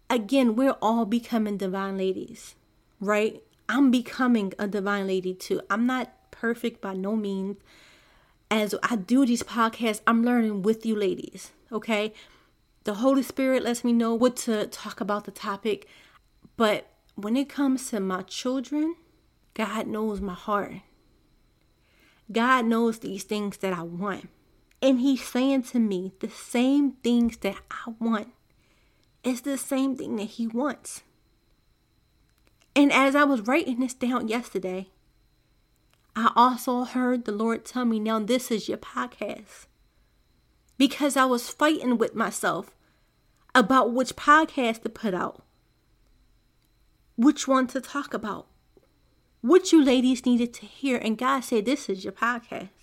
again, 0.09 0.55
we're 0.55 0.75
all 0.81 1.05
becoming 1.05 1.57
divine 1.57 1.97
ladies, 1.97 2.55
right? 2.99 3.41
I'm 3.69 3.91
becoming 3.91 4.53
a 4.59 4.67
divine 4.67 5.07
lady 5.07 5.33
too. 5.33 5.61
I'm 5.69 5.85
not 5.85 6.31
perfect 6.31 6.81
by 6.81 6.93
no 6.93 7.15
means. 7.15 7.57
As 8.51 8.75
I 8.83 8.97
do 8.97 9.25
these 9.25 9.41
podcasts, 9.43 10.01
I'm 10.05 10.23
learning 10.23 10.61
with 10.61 10.85
you 10.85 10.95
ladies, 10.95 11.51
okay? 11.71 12.13
The 12.83 12.95
Holy 12.95 13.23
Spirit 13.23 13.63
lets 13.63 13.83
me 13.83 13.93
know 13.93 14.13
what 14.13 14.35
to 14.37 14.67
talk 14.67 15.01
about 15.01 15.23
the 15.23 15.31
topic. 15.31 15.87
But 16.57 16.87
when 17.15 17.37
it 17.37 17.49
comes 17.49 17.89
to 17.89 17.99
my 17.99 18.21
children, 18.23 18.95
God 19.53 19.87
knows 19.87 20.19
my 20.21 20.33
heart. 20.33 20.73
God 22.31 22.65
knows 22.65 22.99
these 22.99 23.23
things 23.23 23.57
that 23.57 23.73
I 23.73 23.83
want. 23.83 24.29
And 24.83 24.99
He's 24.99 25.23
saying 25.23 25.63
to 25.63 25.79
me 25.79 26.11
the 26.19 26.29
same 26.29 26.91
things 27.03 27.37
that 27.37 27.55
I 27.71 27.93
want. 27.99 28.33
It's 29.23 29.39
the 29.39 29.57
same 29.57 29.95
thing 29.95 30.17
that 30.17 30.23
He 30.25 30.45
wants. 30.45 31.03
And 32.75 32.91
as 32.91 33.15
I 33.15 33.23
was 33.23 33.47
writing 33.47 33.79
this 33.79 33.93
down 33.93 34.27
yesterday, 34.27 34.89
I 36.17 36.33
also 36.35 36.83
heard 36.83 37.23
the 37.23 37.31
Lord 37.31 37.63
tell 37.63 37.85
me, 37.85 37.97
now 37.97 38.19
this 38.19 38.51
is 38.51 38.67
your 38.67 38.77
podcast. 38.77 39.67
Because 40.77 41.15
I 41.15 41.23
was 41.23 41.49
fighting 41.49 41.97
with 41.97 42.13
myself 42.13 42.75
about 43.55 43.93
which 43.93 44.17
podcast 44.17 44.81
to 44.81 44.89
put 44.89 45.13
out, 45.13 45.43
which 47.15 47.47
one 47.47 47.67
to 47.67 47.79
talk 47.79 48.13
about, 48.13 48.47
what 49.39 49.71
you 49.71 49.81
ladies 49.81 50.25
needed 50.25 50.53
to 50.55 50.65
hear. 50.65 50.97
And 50.97 51.17
God 51.17 51.45
said, 51.45 51.63
This 51.63 51.87
is 51.87 52.03
your 52.03 52.11
podcast. 52.11 52.82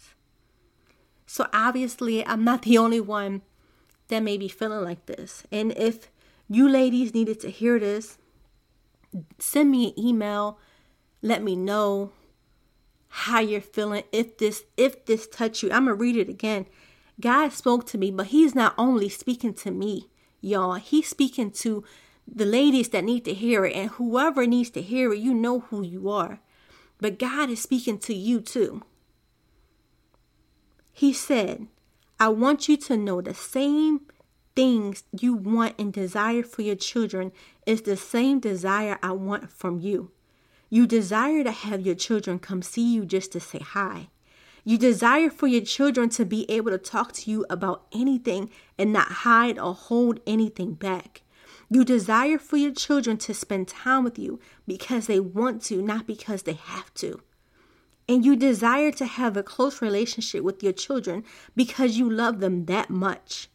So 1.33 1.47
obviously, 1.53 2.27
I'm 2.27 2.43
not 2.43 2.63
the 2.63 2.77
only 2.77 2.99
one 2.99 3.43
that 4.09 4.19
may 4.19 4.37
be 4.37 4.49
feeling 4.49 4.83
like 4.83 5.07
this. 5.07 5.45
And 5.53 5.71
if 5.77 6.11
you 6.49 6.69
ladies 6.69 7.15
needed 7.15 7.39
to 7.43 7.51
hear 7.53 7.79
this, 7.79 8.19
send 9.39 9.71
me 9.71 9.91
an 9.91 10.05
email. 10.05 10.59
Let 11.23 11.45
me 11.45 11.55
know 11.55 12.11
how 13.07 13.39
you're 13.39 13.61
feeling. 13.61 14.03
If 14.11 14.39
this 14.39 14.65
if 14.77 15.05
this 15.05 15.29
touched 15.29 15.63
you, 15.63 15.71
I'm 15.71 15.85
gonna 15.85 15.95
read 15.95 16.17
it 16.17 16.29
again. 16.29 16.67
God 17.21 17.53
spoke 17.53 17.87
to 17.87 17.99
me, 17.99 18.11
but 18.11 18.27
He's 18.27 18.57
not 18.57 18.75
only 18.77 19.09
speaking 19.09 19.55
to 19.55 19.71
me, 19.71 20.11
y'all. 20.41 20.75
He's 20.75 21.07
speaking 21.07 21.53
to 21.63 21.85
the 22.27 22.45
ladies 22.45 22.89
that 22.89 23.05
need 23.05 23.25
to 23.27 23.35
hear 23.35 23.65
it, 23.65 23.77
and 23.77 23.91
whoever 23.91 24.49
needs 24.49 24.71
to 24.71 24.83
hear 24.83 25.13
it, 25.13 25.21
you 25.21 25.33
know 25.33 25.61
who 25.61 25.85
you 25.85 26.11
are. 26.11 26.41
But 26.99 27.21
God 27.21 27.51
is 27.51 27.63
speaking 27.63 28.01
to 28.01 28.15
you 28.15 28.41
too. 28.41 28.83
He 30.93 31.13
said, 31.13 31.67
I 32.19 32.29
want 32.29 32.69
you 32.69 32.77
to 32.77 32.97
know 32.97 33.21
the 33.21 33.35
same 33.35 34.01
things 34.55 35.05
you 35.19 35.35
want 35.35 35.75
and 35.79 35.93
desire 35.93 36.43
for 36.43 36.63
your 36.63 36.77
children 36.77 37.33
is 37.67 37.83
the 37.83 37.97
same 37.97 38.41
desire 38.41 38.99
I 39.03 39.13
want 39.13 39.51
from 39.51 39.79
you. 39.79 40.11
You 40.69 40.87
desire 40.87 41.43
to 41.45 41.51
have 41.51 41.87
your 41.87 41.95
children 41.95 42.39
come 42.39 42.63
see 42.63 42.95
you 42.95 43.05
just 43.05 43.33
to 43.33 43.41
say 43.41 43.61
hi. 43.61 44.09
You 44.65 44.77
desire 44.77 45.31
for 45.31 45.47
your 45.47 45.63
children 45.63 46.11
to 46.11 46.25
be 46.25 46.49
able 46.51 46.71
to 46.71 46.79
talk 46.79 47.13
to 47.13 47.31
you 47.31 47.47
about 47.49 47.87
anything 47.93 48.51
and 48.79 48.93
not 48.93 49.09
hide 49.25 49.59
or 49.59 49.75
hold 49.75 50.21
anything 50.27 50.75
back. 50.75 51.23
You 51.71 51.85
desire 51.85 52.39
for 52.39 52.57
your 52.57 52.73
children 52.73 53.17
to 53.19 53.33
spend 53.33 53.69
time 53.69 54.05
with 54.05 54.19
you 54.19 54.39
because 54.67 55.07
they 55.07 55.21
want 55.21 55.63
to, 55.63 55.81
not 55.81 56.07
because 56.07 56.43
they 56.43 56.55
have 56.55 56.93
to 56.95 57.23
and 58.11 58.25
you 58.25 58.35
desire 58.35 58.91
to 58.91 59.07
have 59.07 59.37
a 59.37 59.43
close 59.45 59.81
relationship 59.81 60.43
with 60.43 60.65
your 60.65 60.73
children 60.73 61.23
because 61.55 61.97
you 61.97 62.11
love 62.11 62.41
them 62.41 62.65
that 62.65 62.91
much. 62.91 63.49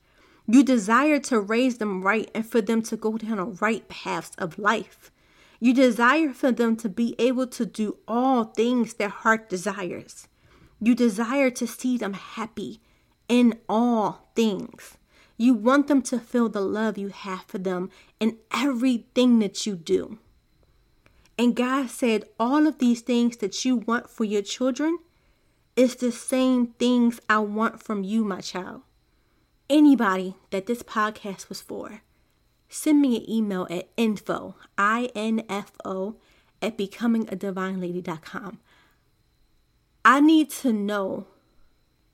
You 0.47 0.63
desire 0.63 1.19
to 1.19 1.41
raise 1.41 1.77
them 1.77 2.03
right 2.03 2.31
and 2.33 2.47
for 2.47 2.61
them 2.61 2.81
to 2.83 2.95
go 2.95 3.17
down 3.17 3.35
the 3.35 3.43
right 3.43 3.85
paths 3.89 4.31
of 4.37 4.57
life. 4.57 5.11
You 5.59 5.73
desire 5.73 6.31
for 6.31 6.53
them 6.53 6.77
to 6.77 6.87
be 6.87 7.15
able 7.19 7.47
to 7.47 7.65
do 7.65 7.97
all 8.07 8.45
things 8.45 8.93
their 8.93 9.09
heart 9.09 9.49
desires. 9.49 10.29
You 10.79 10.95
desire 10.95 11.49
to 11.49 11.67
see 11.67 11.97
them 11.97 12.13
happy 12.13 12.79
in 13.27 13.59
all 13.67 14.29
things. 14.37 14.97
You 15.35 15.53
want 15.53 15.87
them 15.87 16.01
to 16.03 16.17
feel 16.17 16.47
the 16.47 16.61
love 16.61 16.97
you 16.97 17.09
have 17.09 17.43
for 17.43 17.57
them 17.57 17.89
in 18.21 18.37
everything 18.53 19.39
that 19.39 19.65
you 19.65 19.75
do. 19.75 20.17
And 21.37 21.55
God 21.55 21.89
said, 21.89 22.25
All 22.39 22.65
of 22.67 22.79
these 22.79 23.01
things 23.01 23.37
that 23.37 23.65
you 23.65 23.77
want 23.77 24.09
for 24.09 24.23
your 24.23 24.41
children 24.41 24.99
is 25.75 25.95
the 25.95 26.11
same 26.11 26.67
things 26.67 27.19
I 27.29 27.39
want 27.39 27.83
from 27.83 28.03
you, 28.03 28.23
my 28.23 28.41
child. 28.41 28.81
Anybody 29.69 30.35
that 30.51 30.67
this 30.67 30.83
podcast 30.83 31.49
was 31.49 31.61
for, 31.61 32.01
send 32.69 33.01
me 33.01 33.17
an 33.17 33.29
email 33.29 33.67
at 33.69 33.89
info, 33.97 34.55
I-N-F-O, 34.77 36.15
at 36.61 36.77
becomingadivine.lady.com. 36.77 38.59
I 40.05 40.19
need 40.19 40.49
to 40.51 40.71
know 40.71 41.27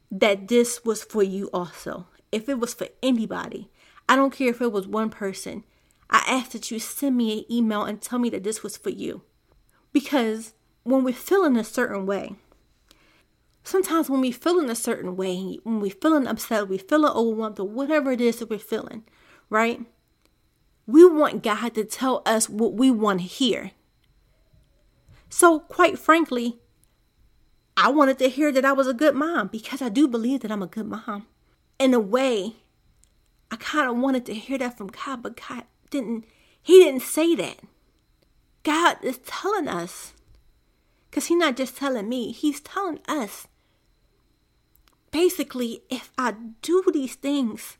that 0.09 0.47
this 0.47 0.83
was 0.83 1.03
for 1.03 1.21
you 1.21 1.49
also. 1.53 2.07
If 2.31 2.49
it 2.49 2.59
was 2.59 2.73
for 2.73 2.87
anybody, 3.03 3.69
I 4.07 4.15
don't 4.15 4.33
care 4.33 4.49
if 4.49 4.61
it 4.61 4.71
was 4.71 4.87
one 4.87 5.09
person. 5.09 5.63
I 6.11 6.23
ask 6.27 6.51
that 6.51 6.69
you 6.69 6.79
send 6.79 7.15
me 7.15 7.39
an 7.39 7.51
email 7.51 7.83
and 7.83 8.01
tell 8.01 8.19
me 8.19 8.29
that 8.31 8.43
this 8.43 8.63
was 8.63 8.75
for 8.75 8.89
you. 8.89 9.21
Because 9.93 10.53
when 10.83 11.03
we're 11.03 11.13
feeling 11.13 11.55
a 11.55 11.63
certain 11.63 12.05
way, 12.05 12.35
sometimes 13.63 14.09
when 14.09 14.21
we 14.21 14.31
feel 14.31 14.59
in 14.59 14.69
a 14.69 14.75
certain 14.75 15.15
way, 15.15 15.59
when 15.63 15.79
we're 15.79 15.91
feeling 15.91 16.27
upset, 16.27 16.67
we 16.67 16.77
feel 16.77 17.05
overwhelmed, 17.05 17.59
or 17.59 17.67
whatever 17.67 18.11
it 18.11 18.21
is 18.21 18.39
that 18.39 18.49
we're 18.49 18.59
feeling, 18.59 19.03
right? 19.49 19.81
We 20.85 21.05
want 21.05 21.43
God 21.43 21.75
to 21.75 21.85
tell 21.85 22.21
us 22.25 22.49
what 22.49 22.73
we 22.73 22.91
want 22.91 23.21
to 23.21 23.27
hear. 23.27 23.71
So, 25.29 25.59
quite 25.59 25.97
frankly, 25.97 26.59
I 27.77 27.89
wanted 27.89 28.19
to 28.19 28.27
hear 28.29 28.51
that 28.51 28.65
I 28.65 28.73
was 28.73 28.87
a 28.87 28.93
good 28.93 29.15
mom 29.15 29.47
because 29.47 29.81
I 29.81 29.87
do 29.87 30.07
believe 30.07 30.41
that 30.41 30.51
I'm 30.51 30.63
a 30.63 30.67
good 30.67 30.87
mom. 30.87 31.27
In 31.79 31.93
a 31.93 31.99
way, 31.99 32.57
I 33.49 33.55
kind 33.55 33.89
of 33.89 33.97
wanted 33.97 34.25
to 34.25 34.33
hear 34.33 34.57
that 34.57 34.77
from 34.77 34.87
God, 34.87 35.23
but 35.23 35.39
God 35.47 35.63
didn't 35.91 36.25
he 36.61 36.83
didn't 36.83 37.03
say 37.03 37.35
that. 37.35 37.59
God 38.63 38.97
is 39.03 39.19
telling 39.19 39.67
us. 39.67 40.13
Cuz 41.11 41.27
he's 41.27 41.37
not 41.37 41.57
just 41.57 41.77
telling 41.77 42.09
me, 42.09 42.31
he's 42.31 42.61
telling 42.61 42.99
us. 43.07 43.47
Basically, 45.11 45.83
if 45.89 46.11
I 46.17 46.31
do 46.61 46.83
these 46.91 47.15
things, 47.15 47.77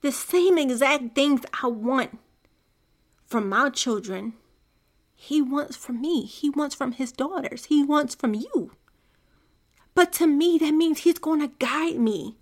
the 0.00 0.10
same 0.10 0.56
exact 0.58 1.14
things 1.14 1.42
I 1.62 1.66
want 1.68 2.18
from 3.26 3.48
my 3.48 3.68
children, 3.70 4.32
he 5.14 5.42
wants 5.42 5.76
from 5.76 6.00
me. 6.00 6.24
He 6.24 6.48
wants 6.48 6.74
from 6.74 6.92
his 6.92 7.12
daughters. 7.12 7.66
He 7.66 7.84
wants 7.84 8.14
from 8.14 8.34
you. 8.34 8.72
But 9.94 10.12
to 10.14 10.26
me, 10.26 10.56
that 10.58 10.72
means 10.72 11.00
he's 11.00 11.18
going 11.18 11.40
to 11.40 11.52
guide 11.58 11.98
me 11.98 12.38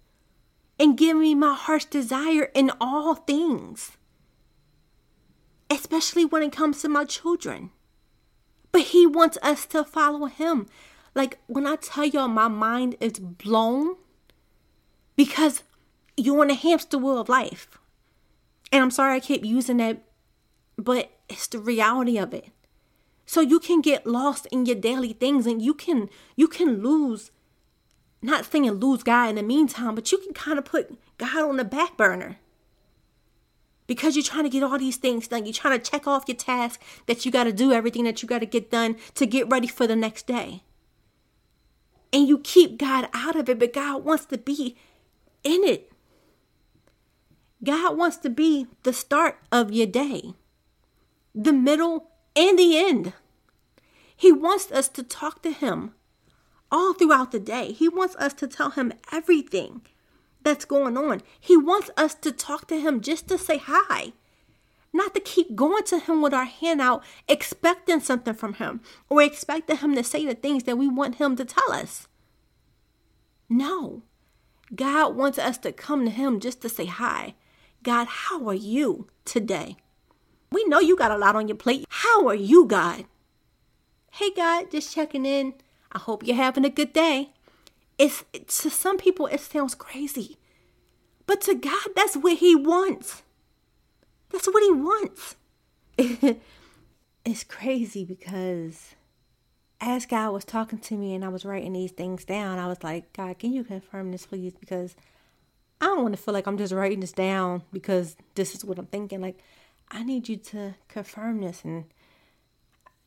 and 0.78 0.96
give 0.96 1.16
me 1.16 1.34
my 1.34 1.54
heart's 1.54 1.86
desire 1.86 2.50
in 2.54 2.70
all 2.80 3.16
things 3.16 3.96
especially 5.78 6.24
when 6.24 6.42
it 6.42 6.52
comes 6.52 6.82
to 6.82 6.88
my 6.88 7.04
children. 7.04 7.70
But 8.72 8.82
He 8.82 9.06
wants 9.06 9.38
us 9.42 9.66
to 9.66 9.84
follow 9.84 10.26
Him. 10.26 10.66
Like 11.14 11.38
when 11.46 11.66
I 11.66 11.76
tell 11.76 12.04
y'all, 12.04 12.28
my 12.28 12.48
mind 12.48 12.96
is 13.00 13.18
blown 13.18 13.96
because 15.16 15.62
you're 16.16 16.44
in 16.44 16.50
a 16.50 16.54
hamster 16.54 16.98
wheel 16.98 17.18
of 17.18 17.28
life. 17.28 17.78
And 18.70 18.82
I'm 18.82 18.90
sorry 18.90 19.16
I 19.16 19.20
keep 19.20 19.44
using 19.44 19.78
that, 19.78 20.02
but 20.76 21.10
it's 21.28 21.46
the 21.46 21.58
reality 21.58 22.18
of 22.18 22.34
it. 22.34 22.48
So 23.24 23.40
you 23.40 23.60
can 23.60 23.80
get 23.80 24.06
lost 24.06 24.46
in 24.46 24.66
your 24.66 24.76
daily 24.76 25.12
things 25.12 25.46
and 25.46 25.60
you 25.60 25.74
can 25.74 26.08
you 26.34 26.48
can 26.48 26.82
lose 26.82 27.30
not 28.20 28.44
saying 28.44 28.70
lose 28.70 29.02
God 29.02 29.30
in 29.30 29.36
the 29.36 29.42
meantime, 29.42 29.94
but 29.94 30.10
you 30.10 30.18
can 30.18 30.32
kind 30.32 30.58
of 30.58 30.64
put 30.64 30.98
God 31.18 31.48
on 31.48 31.56
the 31.56 31.64
back 31.64 31.96
burner. 31.96 32.38
Because 33.88 34.14
you're 34.14 34.22
trying 34.22 34.44
to 34.44 34.50
get 34.50 34.62
all 34.62 34.78
these 34.78 34.98
things 34.98 35.26
done. 35.26 35.46
You're 35.46 35.52
trying 35.52 35.80
to 35.80 35.90
check 35.90 36.06
off 36.06 36.28
your 36.28 36.36
task 36.36 36.80
that 37.06 37.26
you 37.26 37.32
got 37.32 37.44
to 37.44 37.52
do, 37.52 37.72
everything 37.72 38.04
that 38.04 38.22
you 38.22 38.28
got 38.28 38.38
to 38.40 38.46
get 38.46 38.70
done 38.70 38.96
to 39.14 39.26
get 39.26 39.50
ready 39.50 39.66
for 39.66 39.88
the 39.88 39.96
next 39.96 40.28
day. 40.28 40.62
And 42.12 42.28
you 42.28 42.38
keep 42.38 42.78
God 42.78 43.08
out 43.12 43.34
of 43.34 43.48
it, 43.48 43.58
but 43.58 43.72
God 43.72 44.04
wants 44.04 44.26
to 44.26 44.38
be 44.38 44.76
in 45.42 45.64
it. 45.64 45.90
God 47.64 47.96
wants 47.96 48.18
to 48.18 48.30
be 48.30 48.66
the 48.84 48.92
start 48.92 49.38
of 49.50 49.72
your 49.72 49.86
day, 49.86 50.34
the 51.34 51.52
middle, 51.52 52.10
and 52.36 52.58
the 52.58 52.78
end. 52.78 53.14
He 54.14 54.30
wants 54.30 54.70
us 54.70 54.88
to 54.90 55.02
talk 55.02 55.42
to 55.42 55.50
Him 55.50 55.94
all 56.70 56.92
throughout 56.92 57.32
the 57.32 57.40
day. 57.40 57.72
He 57.72 57.88
wants 57.88 58.16
us 58.16 58.32
to 58.34 58.46
tell 58.46 58.70
Him 58.70 58.92
everything 59.10 59.82
that's 60.42 60.64
going 60.64 60.96
on. 60.96 61.22
He 61.38 61.56
wants 61.56 61.90
us 61.96 62.14
to 62.16 62.32
talk 62.32 62.68
to 62.68 62.80
Him 62.80 63.00
just 63.00 63.28
to 63.28 63.38
say 63.38 63.58
hi, 63.58 64.12
not 64.92 65.14
to 65.14 65.20
keep 65.20 65.54
going 65.54 65.84
to 65.84 65.98
Him 65.98 66.22
with 66.22 66.34
our 66.34 66.44
hand 66.44 66.80
out, 66.80 67.04
expecting 67.28 68.00
something 68.00 68.34
from 68.34 68.54
Him 68.54 68.80
or 69.08 69.22
expecting 69.22 69.78
Him 69.78 69.94
to 69.94 70.04
say 70.04 70.24
the 70.24 70.34
things 70.34 70.64
that 70.64 70.78
we 70.78 70.88
want 70.88 71.16
Him 71.16 71.36
to 71.36 71.44
tell 71.44 71.72
us. 71.72 72.08
No. 73.48 74.02
God 74.74 75.16
wants 75.16 75.38
us 75.38 75.56
to 75.58 75.72
come 75.72 76.04
to 76.04 76.10
Him 76.10 76.40
just 76.40 76.60
to 76.62 76.68
say 76.68 76.86
hi. 76.86 77.34
God, 77.82 78.06
how 78.08 78.46
are 78.48 78.54
you 78.54 79.08
today? 79.24 79.76
We 80.50 80.64
know 80.64 80.80
you 80.80 80.96
got 80.96 81.10
a 81.10 81.18
lot 81.18 81.36
on 81.36 81.48
your 81.48 81.56
plate. 81.56 81.84
How 81.88 82.26
are 82.26 82.34
you, 82.34 82.66
God? 82.66 83.04
Hey, 84.12 84.30
God, 84.34 84.70
just 84.70 84.94
checking 84.94 85.26
in. 85.26 85.54
I 85.92 85.98
hope 85.98 86.26
you're 86.26 86.36
having 86.36 86.64
a 86.64 86.70
good 86.70 86.92
day. 86.92 87.30
It's, 87.98 88.24
to 88.32 88.70
some 88.70 88.96
people 88.96 89.26
it 89.26 89.40
sounds 89.40 89.74
crazy. 89.74 90.38
But 91.26 91.40
to 91.42 91.54
God, 91.54 91.88
that's 91.94 92.16
what 92.16 92.38
He 92.38 92.54
wants. 92.54 93.22
That's 94.30 94.46
what 94.46 94.62
He 94.62 94.70
wants. 94.70 95.36
it's 97.24 97.44
crazy 97.44 98.04
because 98.04 98.94
as 99.80 100.06
God 100.06 100.32
was 100.32 100.44
talking 100.44 100.78
to 100.78 100.96
me 100.96 101.14
and 101.14 101.24
I 101.24 101.28
was 101.28 101.44
writing 101.44 101.72
these 101.72 101.92
things 101.92 102.24
down, 102.24 102.58
I 102.58 102.66
was 102.66 102.82
like, 102.82 103.12
God, 103.12 103.38
can 103.38 103.52
you 103.52 103.64
confirm 103.64 104.10
this, 104.10 104.26
please? 104.26 104.54
Because 104.58 104.96
I 105.80 105.86
don't 105.86 106.02
want 106.02 106.16
to 106.16 106.22
feel 106.22 106.34
like 106.34 106.46
I'm 106.46 106.58
just 106.58 106.72
writing 106.72 107.00
this 107.00 107.12
down 107.12 107.62
because 107.72 108.16
this 108.34 108.54
is 108.54 108.64
what 108.64 108.78
I'm 108.78 108.86
thinking. 108.86 109.20
Like, 109.20 109.38
I 109.90 110.02
need 110.02 110.28
you 110.28 110.36
to 110.36 110.74
confirm 110.88 111.40
this 111.40 111.64
and 111.64 111.84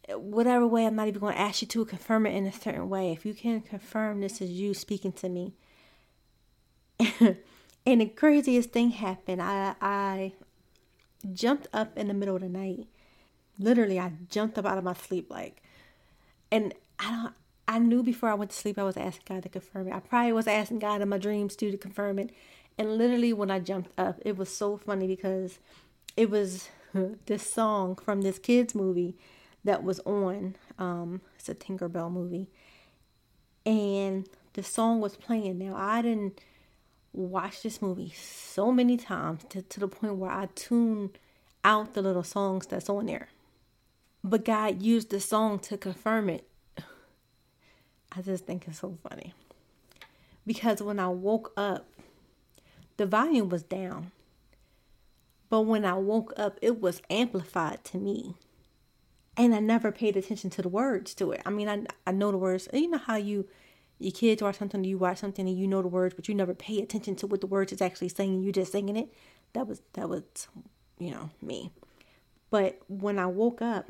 whatever 0.09 0.67
way, 0.67 0.85
I'm 0.85 0.95
not 0.95 1.07
even 1.07 1.19
going 1.21 1.33
to 1.35 1.39
ask 1.39 1.61
you 1.61 1.67
to 1.69 1.85
confirm 1.85 2.25
it 2.25 2.35
in 2.35 2.45
a 2.45 2.51
certain 2.51 2.89
way. 2.89 3.11
If 3.11 3.25
you 3.25 3.33
can 3.33 3.61
confirm 3.61 4.21
this 4.21 4.41
is 4.41 4.49
you 4.49 4.73
speaking 4.73 5.11
to 5.13 5.29
me. 5.29 5.53
and 7.85 8.01
the 8.01 8.07
craziest 8.07 8.71
thing 8.71 8.91
happened. 8.91 9.41
I 9.41 9.75
I 9.81 10.33
jumped 11.33 11.67
up 11.73 11.97
in 11.97 12.07
the 12.07 12.13
middle 12.13 12.35
of 12.35 12.41
the 12.41 12.49
night. 12.49 12.87
Literally, 13.59 13.99
I 13.99 14.13
jumped 14.29 14.57
up 14.57 14.65
out 14.65 14.77
of 14.77 14.83
my 14.83 14.93
sleep 14.93 15.29
like, 15.29 15.61
and 16.51 16.73
I 16.99 17.11
don't. 17.11 17.33
I 17.67 17.79
knew 17.79 18.03
before 18.03 18.29
I 18.29 18.33
went 18.33 18.51
to 18.51 18.57
sleep 18.57 18.77
I 18.77 18.83
was 18.83 18.97
asking 18.97 19.23
God 19.35 19.43
to 19.43 19.49
confirm 19.49 19.87
it. 19.87 19.93
I 19.93 19.99
probably 19.99 20.33
was 20.33 20.47
asking 20.47 20.79
God 20.79 21.01
in 21.01 21.07
my 21.07 21.17
dreams 21.17 21.55
too 21.55 21.71
to 21.71 21.77
confirm 21.77 22.19
it. 22.19 22.31
And 22.77 22.97
literally, 22.97 23.33
when 23.33 23.51
I 23.51 23.59
jumped 23.59 23.91
up, 23.97 24.19
it 24.25 24.37
was 24.37 24.49
so 24.49 24.77
funny 24.77 25.07
because 25.07 25.59
it 26.17 26.29
was 26.29 26.69
this 27.25 27.53
song 27.53 27.95
from 27.95 28.23
this 28.23 28.39
kids 28.39 28.75
movie 28.75 29.15
that 29.63 29.83
was 29.83 29.99
on. 30.01 30.55
Um, 30.77 31.21
it's 31.37 31.49
a 31.49 31.55
Tinkerbell 31.55 32.11
movie, 32.11 32.47
and 33.65 34.27
the 34.53 34.63
song 34.63 35.01
was 35.01 35.15
playing. 35.15 35.59
Now 35.59 35.75
I 35.75 36.01
didn't 36.01 36.39
watch 37.13 37.61
this 37.61 37.81
movie 37.81 38.13
so 38.15 38.71
many 38.71 38.97
times 38.97 39.43
to, 39.49 39.61
to 39.61 39.79
the 39.79 39.87
point 39.87 40.15
where 40.15 40.31
I 40.31 40.47
tune 40.55 41.11
out 41.63 41.93
the 41.93 42.01
little 42.01 42.23
songs 42.23 42.67
that's 42.67 42.89
on 42.89 43.07
there. 43.07 43.29
But 44.23 44.45
God 44.45 44.81
used 44.81 45.09
the 45.09 45.19
song 45.19 45.59
to 45.59 45.77
confirm 45.77 46.29
it. 46.29 46.47
I 48.11 48.21
just 48.21 48.45
think 48.45 48.67
it's 48.67 48.79
so 48.79 48.97
funny. 49.07 49.33
Because 50.45 50.81
when 50.81 50.99
I 50.99 51.07
woke 51.07 51.53
up, 51.55 51.87
the 52.97 53.05
volume 53.05 53.49
was 53.49 53.63
down. 53.63 54.11
But 55.49 55.61
when 55.61 55.85
I 55.85 55.93
woke 55.93 56.33
up, 56.37 56.57
it 56.61 56.79
was 56.79 57.01
amplified 57.09 57.83
to 57.85 57.97
me 57.97 58.35
and 59.37 59.55
I 59.55 59.59
never 59.59 59.91
paid 59.91 60.17
attention 60.17 60.49
to 60.51 60.61
the 60.61 60.69
words 60.69 61.13
to 61.15 61.31
it. 61.31 61.41
I 61.45 61.49
mean, 61.49 61.69
I 61.69 61.85
I 62.05 62.11
know 62.11 62.31
the 62.31 62.37
words. 62.37 62.67
You 62.73 62.89
know 62.89 62.97
how 62.97 63.15
you 63.15 63.47
your 63.99 64.11
kids 64.11 64.41
watch 64.41 64.57
something, 64.57 64.83
you 64.83 64.97
watch 64.97 65.19
something, 65.19 65.47
and 65.47 65.57
you 65.57 65.67
know 65.67 65.81
the 65.81 65.87
words, 65.87 66.15
but 66.15 66.27
you 66.27 66.35
never 66.35 66.53
pay 66.53 66.81
attention 66.81 67.15
to 67.17 67.27
what 67.27 67.41
the 67.41 67.47
words 67.47 67.71
is 67.71 67.81
actually 67.81 68.09
saying. 68.09 68.41
You 68.41 68.51
just 68.51 68.71
singing 68.71 68.97
it. 68.97 69.13
That 69.53 69.67
was 69.67 69.81
that 69.93 70.09
was 70.09 70.47
you 70.97 71.11
know 71.11 71.29
me. 71.41 71.71
But 72.49 72.81
when 72.87 73.17
I 73.17 73.27
woke 73.27 73.61
up, 73.61 73.89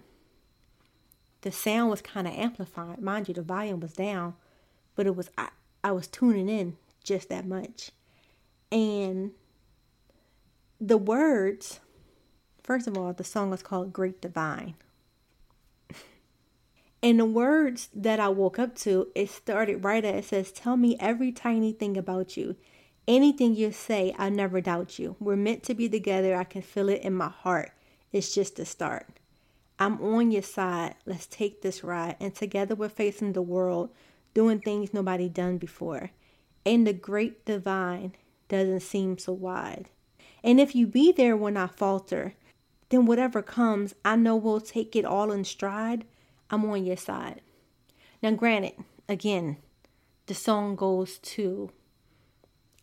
the 1.42 1.52
sound 1.52 1.90
was 1.90 2.02
kind 2.02 2.28
of 2.28 2.34
amplified. 2.34 3.02
Mind 3.02 3.28
you, 3.28 3.34
the 3.34 3.42
volume 3.42 3.80
was 3.80 3.94
down, 3.94 4.36
but 4.96 5.08
it 5.08 5.16
was 5.16 5.30
I 5.38 5.50
I 5.84 5.92
was 5.92 6.08
tuning 6.08 6.50
in 6.50 6.78
just 7.04 7.30
that 7.30 7.46
much, 7.48 7.92
and 8.72 9.32
the 10.80 10.98
words. 10.98 11.80
First 12.64 12.86
of 12.86 12.96
all, 12.96 13.12
the 13.12 13.24
song 13.24 13.50
was 13.50 13.64
called 13.64 13.92
"Great 13.92 14.22
Divine." 14.22 14.76
And 17.04 17.20
the 17.20 17.26
words 17.26 17.90
that 17.96 18.20
I 18.20 18.30
woke 18.30 18.60
up 18.60 18.76
to, 18.78 19.08
it 19.16 19.30
started 19.30 19.84
right 19.84 20.06
at 20.06 20.16
it 20.16 20.26
says, 20.26 20.52
Tell 20.52 20.78
me 20.78 20.98
every 21.00 21.32
tiny 21.32 21.74
thing 21.74 21.98
about 21.98 22.38
you. 22.38 22.56
Anything 23.08 23.56
you 23.56 23.72
say, 23.72 24.16
I 24.20 24.30
never 24.30 24.62
doubt 24.62 25.00
you. 25.00 25.16
We're 25.20 25.36
meant 25.36 25.64
to 25.64 25.74
be 25.74 25.90
together. 25.90 26.36
I 26.36 26.44
can 26.44 26.62
feel 26.62 26.90
it 26.90 27.02
in 27.02 27.14
my 27.14 27.30
heart. 27.30 27.72
It's 28.12 28.36
just 28.36 28.60
a 28.60 28.66
start. 28.66 29.08
I'm 29.80 30.00
on 30.00 30.30
your 30.30 30.44
side. 30.44 30.94
Let's 31.08 31.26
take 31.26 31.64
this 31.64 31.84
ride. 31.84 32.18
And 32.20 32.36
together 32.36 32.76
we're 32.76 32.90
facing 32.90 33.34
the 33.34 33.42
world, 33.42 33.90
doing 34.36 34.60
things 34.60 34.94
nobody 34.94 35.28
done 35.28 35.58
before. 35.58 36.12
And 36.64 36.86
the 36.86 36.94
great 36.94 37.46
divine 37.46 38.14
doesn't 38.48 38.82
seem 38.82 39.18
so 39.18 39.34
wide. 39.34 39.90
And 40.44 40.60
if 40.60 40.76
you 40.76 40.86
be 40.86 41.12
there 41.12 41.36
when 41.36 41.58
I 41.58 41.66
falter, 41.66 42.36
then 42.90 43.08
whatever 43.08 43.42
comes, 43.42 43.96
I 44.06 44.18
know 44.18 44.36
we'll 44.36 44.62
take 44.62 44.96
it 44.96 45.06
all 45.06 45.32
in 45.32 45.46
stride 45.46 46.06
I'm 46.52 46.66
on 46.66 46.86
your 46.86 46.98
side. 46.98 47.42
Now, 48.22 48.32
granted, 48.32 48.74
again, 49.10 49.58
the 50.28 50.36
song 50.36 50.76
goes 50.76 51.18
to 51.20 51.72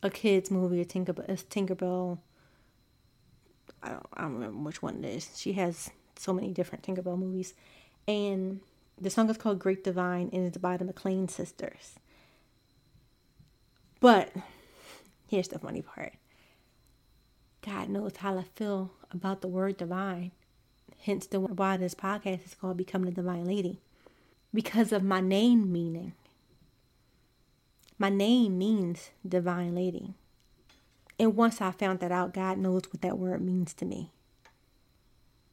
a 0.02 0.10
kid's 0.10 0.50
movie, 0.50 0.80
a 0.80 0.84
Tinkerbell. 0.84 1.28
A 1.28 1.34
Tinkerbell 1.34 2.18
I, 3.82 3.90
don't, 3.90 4.06
I 4.14 4.22
don't 4.22 4.34
remember 4.34 4.58
which 4.58 4.82
one 4.82 5.04
it 5.04 5.08
is. 5.08 5.30
She 5.36 5.52
has 5.54 5.90
so 6.16 6.32
many 6.32 6.52
different 6.52 6.84
Tinkerbell 6.84 7.18
movies. 7.18 7.54
And 8.06 8.60
the 9.00 9.10
song 9.10 9.30
is 9.30 9.36
called 9.36 9.58
Great 9.58 9.84
Divine 9.84 10.30
and 10.32 10.46
it's 10.46 10.58
by 10.58 10.76
the 10.76 10.84
McClain 10.84 11.30
sisters. 11.30 11.94
But 14.00 14.32
here's 15.28 15.48
the 15.48 15.58
funny 15.58 15.82
part 15.82 16.14
God 17.62 17.88
knows 17.88 18.16
how 18.16 18.38
I 18.38 18.44
feel 18.54 18.92
about 19.10 19.40
the 19.40 19.48
word 19.48 19.76
divine. 19.76 20.32
Hence 21.00 21.26
the 21.26 21.40
why 21.40 21.76
this 21.76 21.94
podcast 21.94 22.44
is 22.44 22.54
called 22.54 22.76
Becoming 22.76 23.08
a 23.08 23.12
Divine 23.12 23.44
Lady. 23.44 23.80
Because 24.52 24.92
of 24.92 25.02
my 25.02 25.20
name 25.20 25.72
meaning. 25.72 26.14
My 27.98 28.08
name 28.08 28.58
means 28.58 29.10
divine 29.26 29.74
lady. 29.74 30.14
And 31.18 31.34
once 31.34 31.60
I 31.60 31.72
found 31.72 31.98
that 31.98 32.12
out, 32.12 32.32
God 32.32 32.56
knows 32.56 32.82
what 32.90 33.02
that 33.02 33.18
word 33.18 33.40
means 33.40 33.74
to 33.74 33.84
me. 33.84 34.12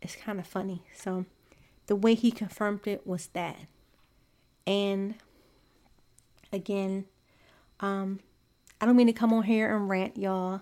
It's 0.02 0.16
kind 0.16 0.40
of 0.40 0.46
funny. 0.46 0.84
So 0.96 1.26
the 1.88 1.96
way 1.96 2.14
he 2.14 2.30
confirmed 2.30 2.82
it 2.86 3.06
was 3.06 3.28
that. 3.34 3.58
And 4.68 5.16
again, 6.54 7.06
um, 7.80 8.20
I 8.80 8.86
don't 8.86 8.96
mean 8.96 9.08
to 9.08 9.14
come 9.14 9.34
on 9.34 9.44
here 9.44 9.76
and 9.76 9.90
rant, 9.90 10.18
y'all. 10.18 10.62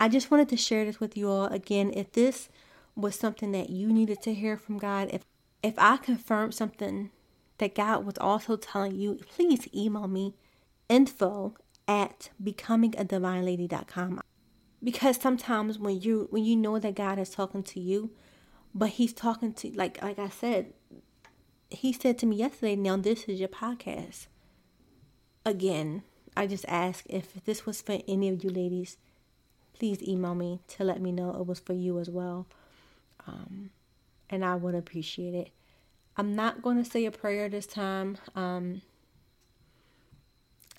I 0.00 0.08
just 0.08 0.32
wanted 0.32 0.48
to 0.48 0.56
share 0.56 0.84
this 0.84 0.98
with 0.98 1.16
you 1.16 1.28
all. 1.30 1.46
Again, 1.46 1.92
if 1.94 2.10
this 2.12 2.48
was 2.94 3.18
something 3.18 3.52
that 3.52 3.70
you 3.70 3.92
needed 3.92 4.22
to 4.22 4.34
hear 4.34 4.56
from 4.56 4.78
God, 4.78 5.10
if 5.12 5.24
if 5.62 5.74
I 5.78 5.96
confirmed 5.96 6.54
something 6.54 7.10
that 7.58 7.74
God 7.74 8.04
was 8.04 8.18
also 8.18 8.56
telling 8.56 8.96
you, 8.96 9.20
please 9.30 9.68
email 9.74 10.08
me 10.08 10.34
info 10.88 11.54
at 11.86 12.30
becomingadivine.lady.com. 12.42 14.20
Because 14.82 15.16
sometimes 15.16 15.78
when 15.78 16.00
you 16.00 16.26
when 16.30 16.44
you 16.44 16.56
know 16.56 16.78
that 16.78 16.96
God 16.96 17.18
is 17.18 17.30
talking 17.30 17.62
to 17.62 17.80
you, 17.80 18.10
but 18.74 18.90
he's 18.90 19.12
talking 19.12 19.52
to 19.54 19.70
like 19.72 20.02
like 20.02 20.18
I 20.18 20.28
said, 20.28 20.72
he 21.70 21.92
said 21.92 22.18
to 22.18 22.26
me 22.26 22.36
yesterday, 22.36 22.76
now 22.76 22.96
this 22.96 23.24
is 23.24 23.38
your 23.38 23.48
podcast. 23.48 24.26
Again, 25.44 26.02
I 26.36 26.46
just 26.46 26.64
ask 26.66 27.04
if 27.08 27.44
this 27.44 27.64
was 27.66 27.80
for 27.80 28.00
any 28.08 28.28
of 28.28 28.42
you 28.42 28.50
ladies, 28.50 28.96
please 29.72 30.02
email 30.02 30.34
me 30.34 30.60
to 30.68 30.84
let 30.84 31.00
me 31.00 31.12
know 31.12 31.30
it 31.30 31.46
was 31.46 31.60
for 31.60 31.74
you 31.74 31.98
as 31.98 32.10
well. 32.10 32.46
Um, 33.26 33.70
and 34.30 34.44
I 34.44 34.54
would 34.54 34.74
appreciate 34.74 35.34
it. 35.34 35.50
I'm 36.16 36.34
not 36.34 36.62
going 36.62 36.82
to 36.82 36.88
say 36.88 37.04
a 37.04 37.10
prayer 37.10 37.48
this 37.48 37.66
time. 37.66 38.18
Um, 38.34 38.82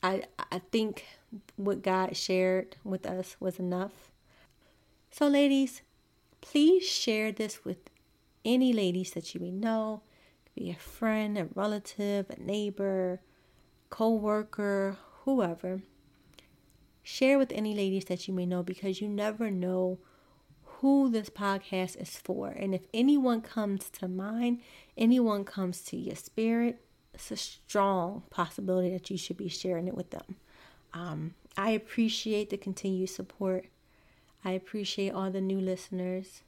I 0.02 0.24
I 0.52 0.60
think 0.72 1.06
what 1.56 1.82
God 1.82 2.16
shared 2.16 2.76
with 2.84 3.06
us 3.06 3.38
was 3.40 3.58
enough. 3.60 4.12
So, 5.10 5.28
ladies, 5.28 5.82
please 6.42 6.84
share 6.84 7.32
this 7.32 7.64
with 7.64 7.78
any 8.46 8.74
ladies 8.74 9.12
that 9.12 9.34
you 9.34 9.40
may 9.40 9.52
know. 9.52 10.02
It 10.46 10.50
could 10.54 10.64
be 10.64 10.72
a 10.72 10.76
friend, 10.76 11.38
a 11.38 11.48
relative, 11.56 12.30
a 12.30 12.40
neighbor, 12.40 13.22
co-worker, 13.90 14.98
whoever. 15.24 15.82
Share 17.02 17.38
with 17.38 17.52
any 17.52 17.76
ladies 17.76 18.06
that 18.06 18.28
you 18.28 18.34
may 18.34 18.46
know 18.46 18.64
because 18.64 19.02
you 19.02 19.08
never 19.08 19.52
know 19.52 20.00
who 20.84 21.10
this 21.10 21.30
podcast 21.30 21.96
is 21.96 22.17
for. 22.17 22.50
And 22.50 22.76
if 22.76 22.82
anyone 22.93 23.39
comes 23.39 23.89
to 23.91 24.10
mind, 24.10 24.60
anyone 24.98 25.46
comes 25.46 25.82
to 25.84 25.96
your 25.96 26.17
spirit, 26.17 26.82
it's 27.13 27.32
a 27.32 27.38
strong 27.38 28.24
possibility 28.30 28.91
that 28.91 29.10
you 29.10 29.17
should 29.17 29.38
be 29.38 29.48
sharing 29.48 29.88
it 29.88 29.96
with 29.96 30.10
them. 30.10 30.36
Um, 30.93 31.36
I 31.56 31.69
appreciate 31.69 32.50
the 32.50 32.58
continued 32.58 33.12
support. 33.12 33.67
I 34.43 34.52
appreciate 34.52 35.13
all 35.13 35.32
the 35.32 35.39
new 35.39 35.62
listeners. 35.62 36.41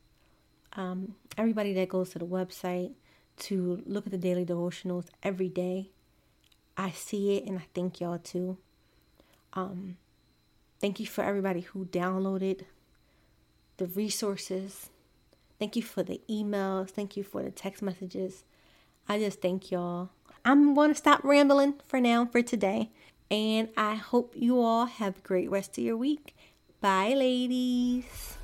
Um, 0.73 1.15
everybody 1.37 1.73
that 1.75 1.87
goes 1.87 2.09
to 2.09 2.19
the 2.19 2.25
website 2.25 2.91
to 3.37 3.83
look 3.85 4.05
at 4.05 4.11
the 4.11 4.17
daily 4.17 4.45
devotionals 4.45 5.05
every 5.23 5.47
day. 5.47 5.91
I 6.75 6.91
see 6.91 7.37
it 7.37 7.45
and 7.45 7.57
I 7.57 7.67
thank 7.73 8.01
y'all 8.01 8.19
too. 8.19 8.57
Um, 9.53 9.95
thank 10.81 10.99
you 10.99 11.05
for 11.05 11.23
everybody 11.23 11.61
who 11.61 11.85
downloaded 11.85 12.65
the 13.77 13.87
resources. 13.87 14.89
Thank 15.59 15.75
you 15.75 15.81
for 15.81 16.03
the 16.03 16.21
emails. 16.29 16.89
Thank 16.89 17.15
you 17.15 17.23
for 17.23 17.43
the 17.43 17.51
text 17.51 17.81
messages. 17.81 18.43
I 19.07 19.19
just 19.19 19.41
thank 19.41 19.71
y'all. 19.71 20.09
I'm 20.43 20.73
going 20.73 20.89
to 20.89 20.95
stop 20.95 21.23
rambling 21.23 21.75
for 21.85 21.99
now 21.99 22.25
for 22.25 22.41
today. 22.41 22.91
And 23.31 23.69
I 23.75 23.95
hope 23.95 24.33
you 24.35 24.61
all 24.61 24.85
have 24.85 25.17
a 25.17 25.21
great 25.21 25.49
rest 25.49 25.77
of 25.77 25.83
your 25.83 25.97
week. 25.97 26.35
Bye, 26.81 27.13
ladies. 27.15 28.34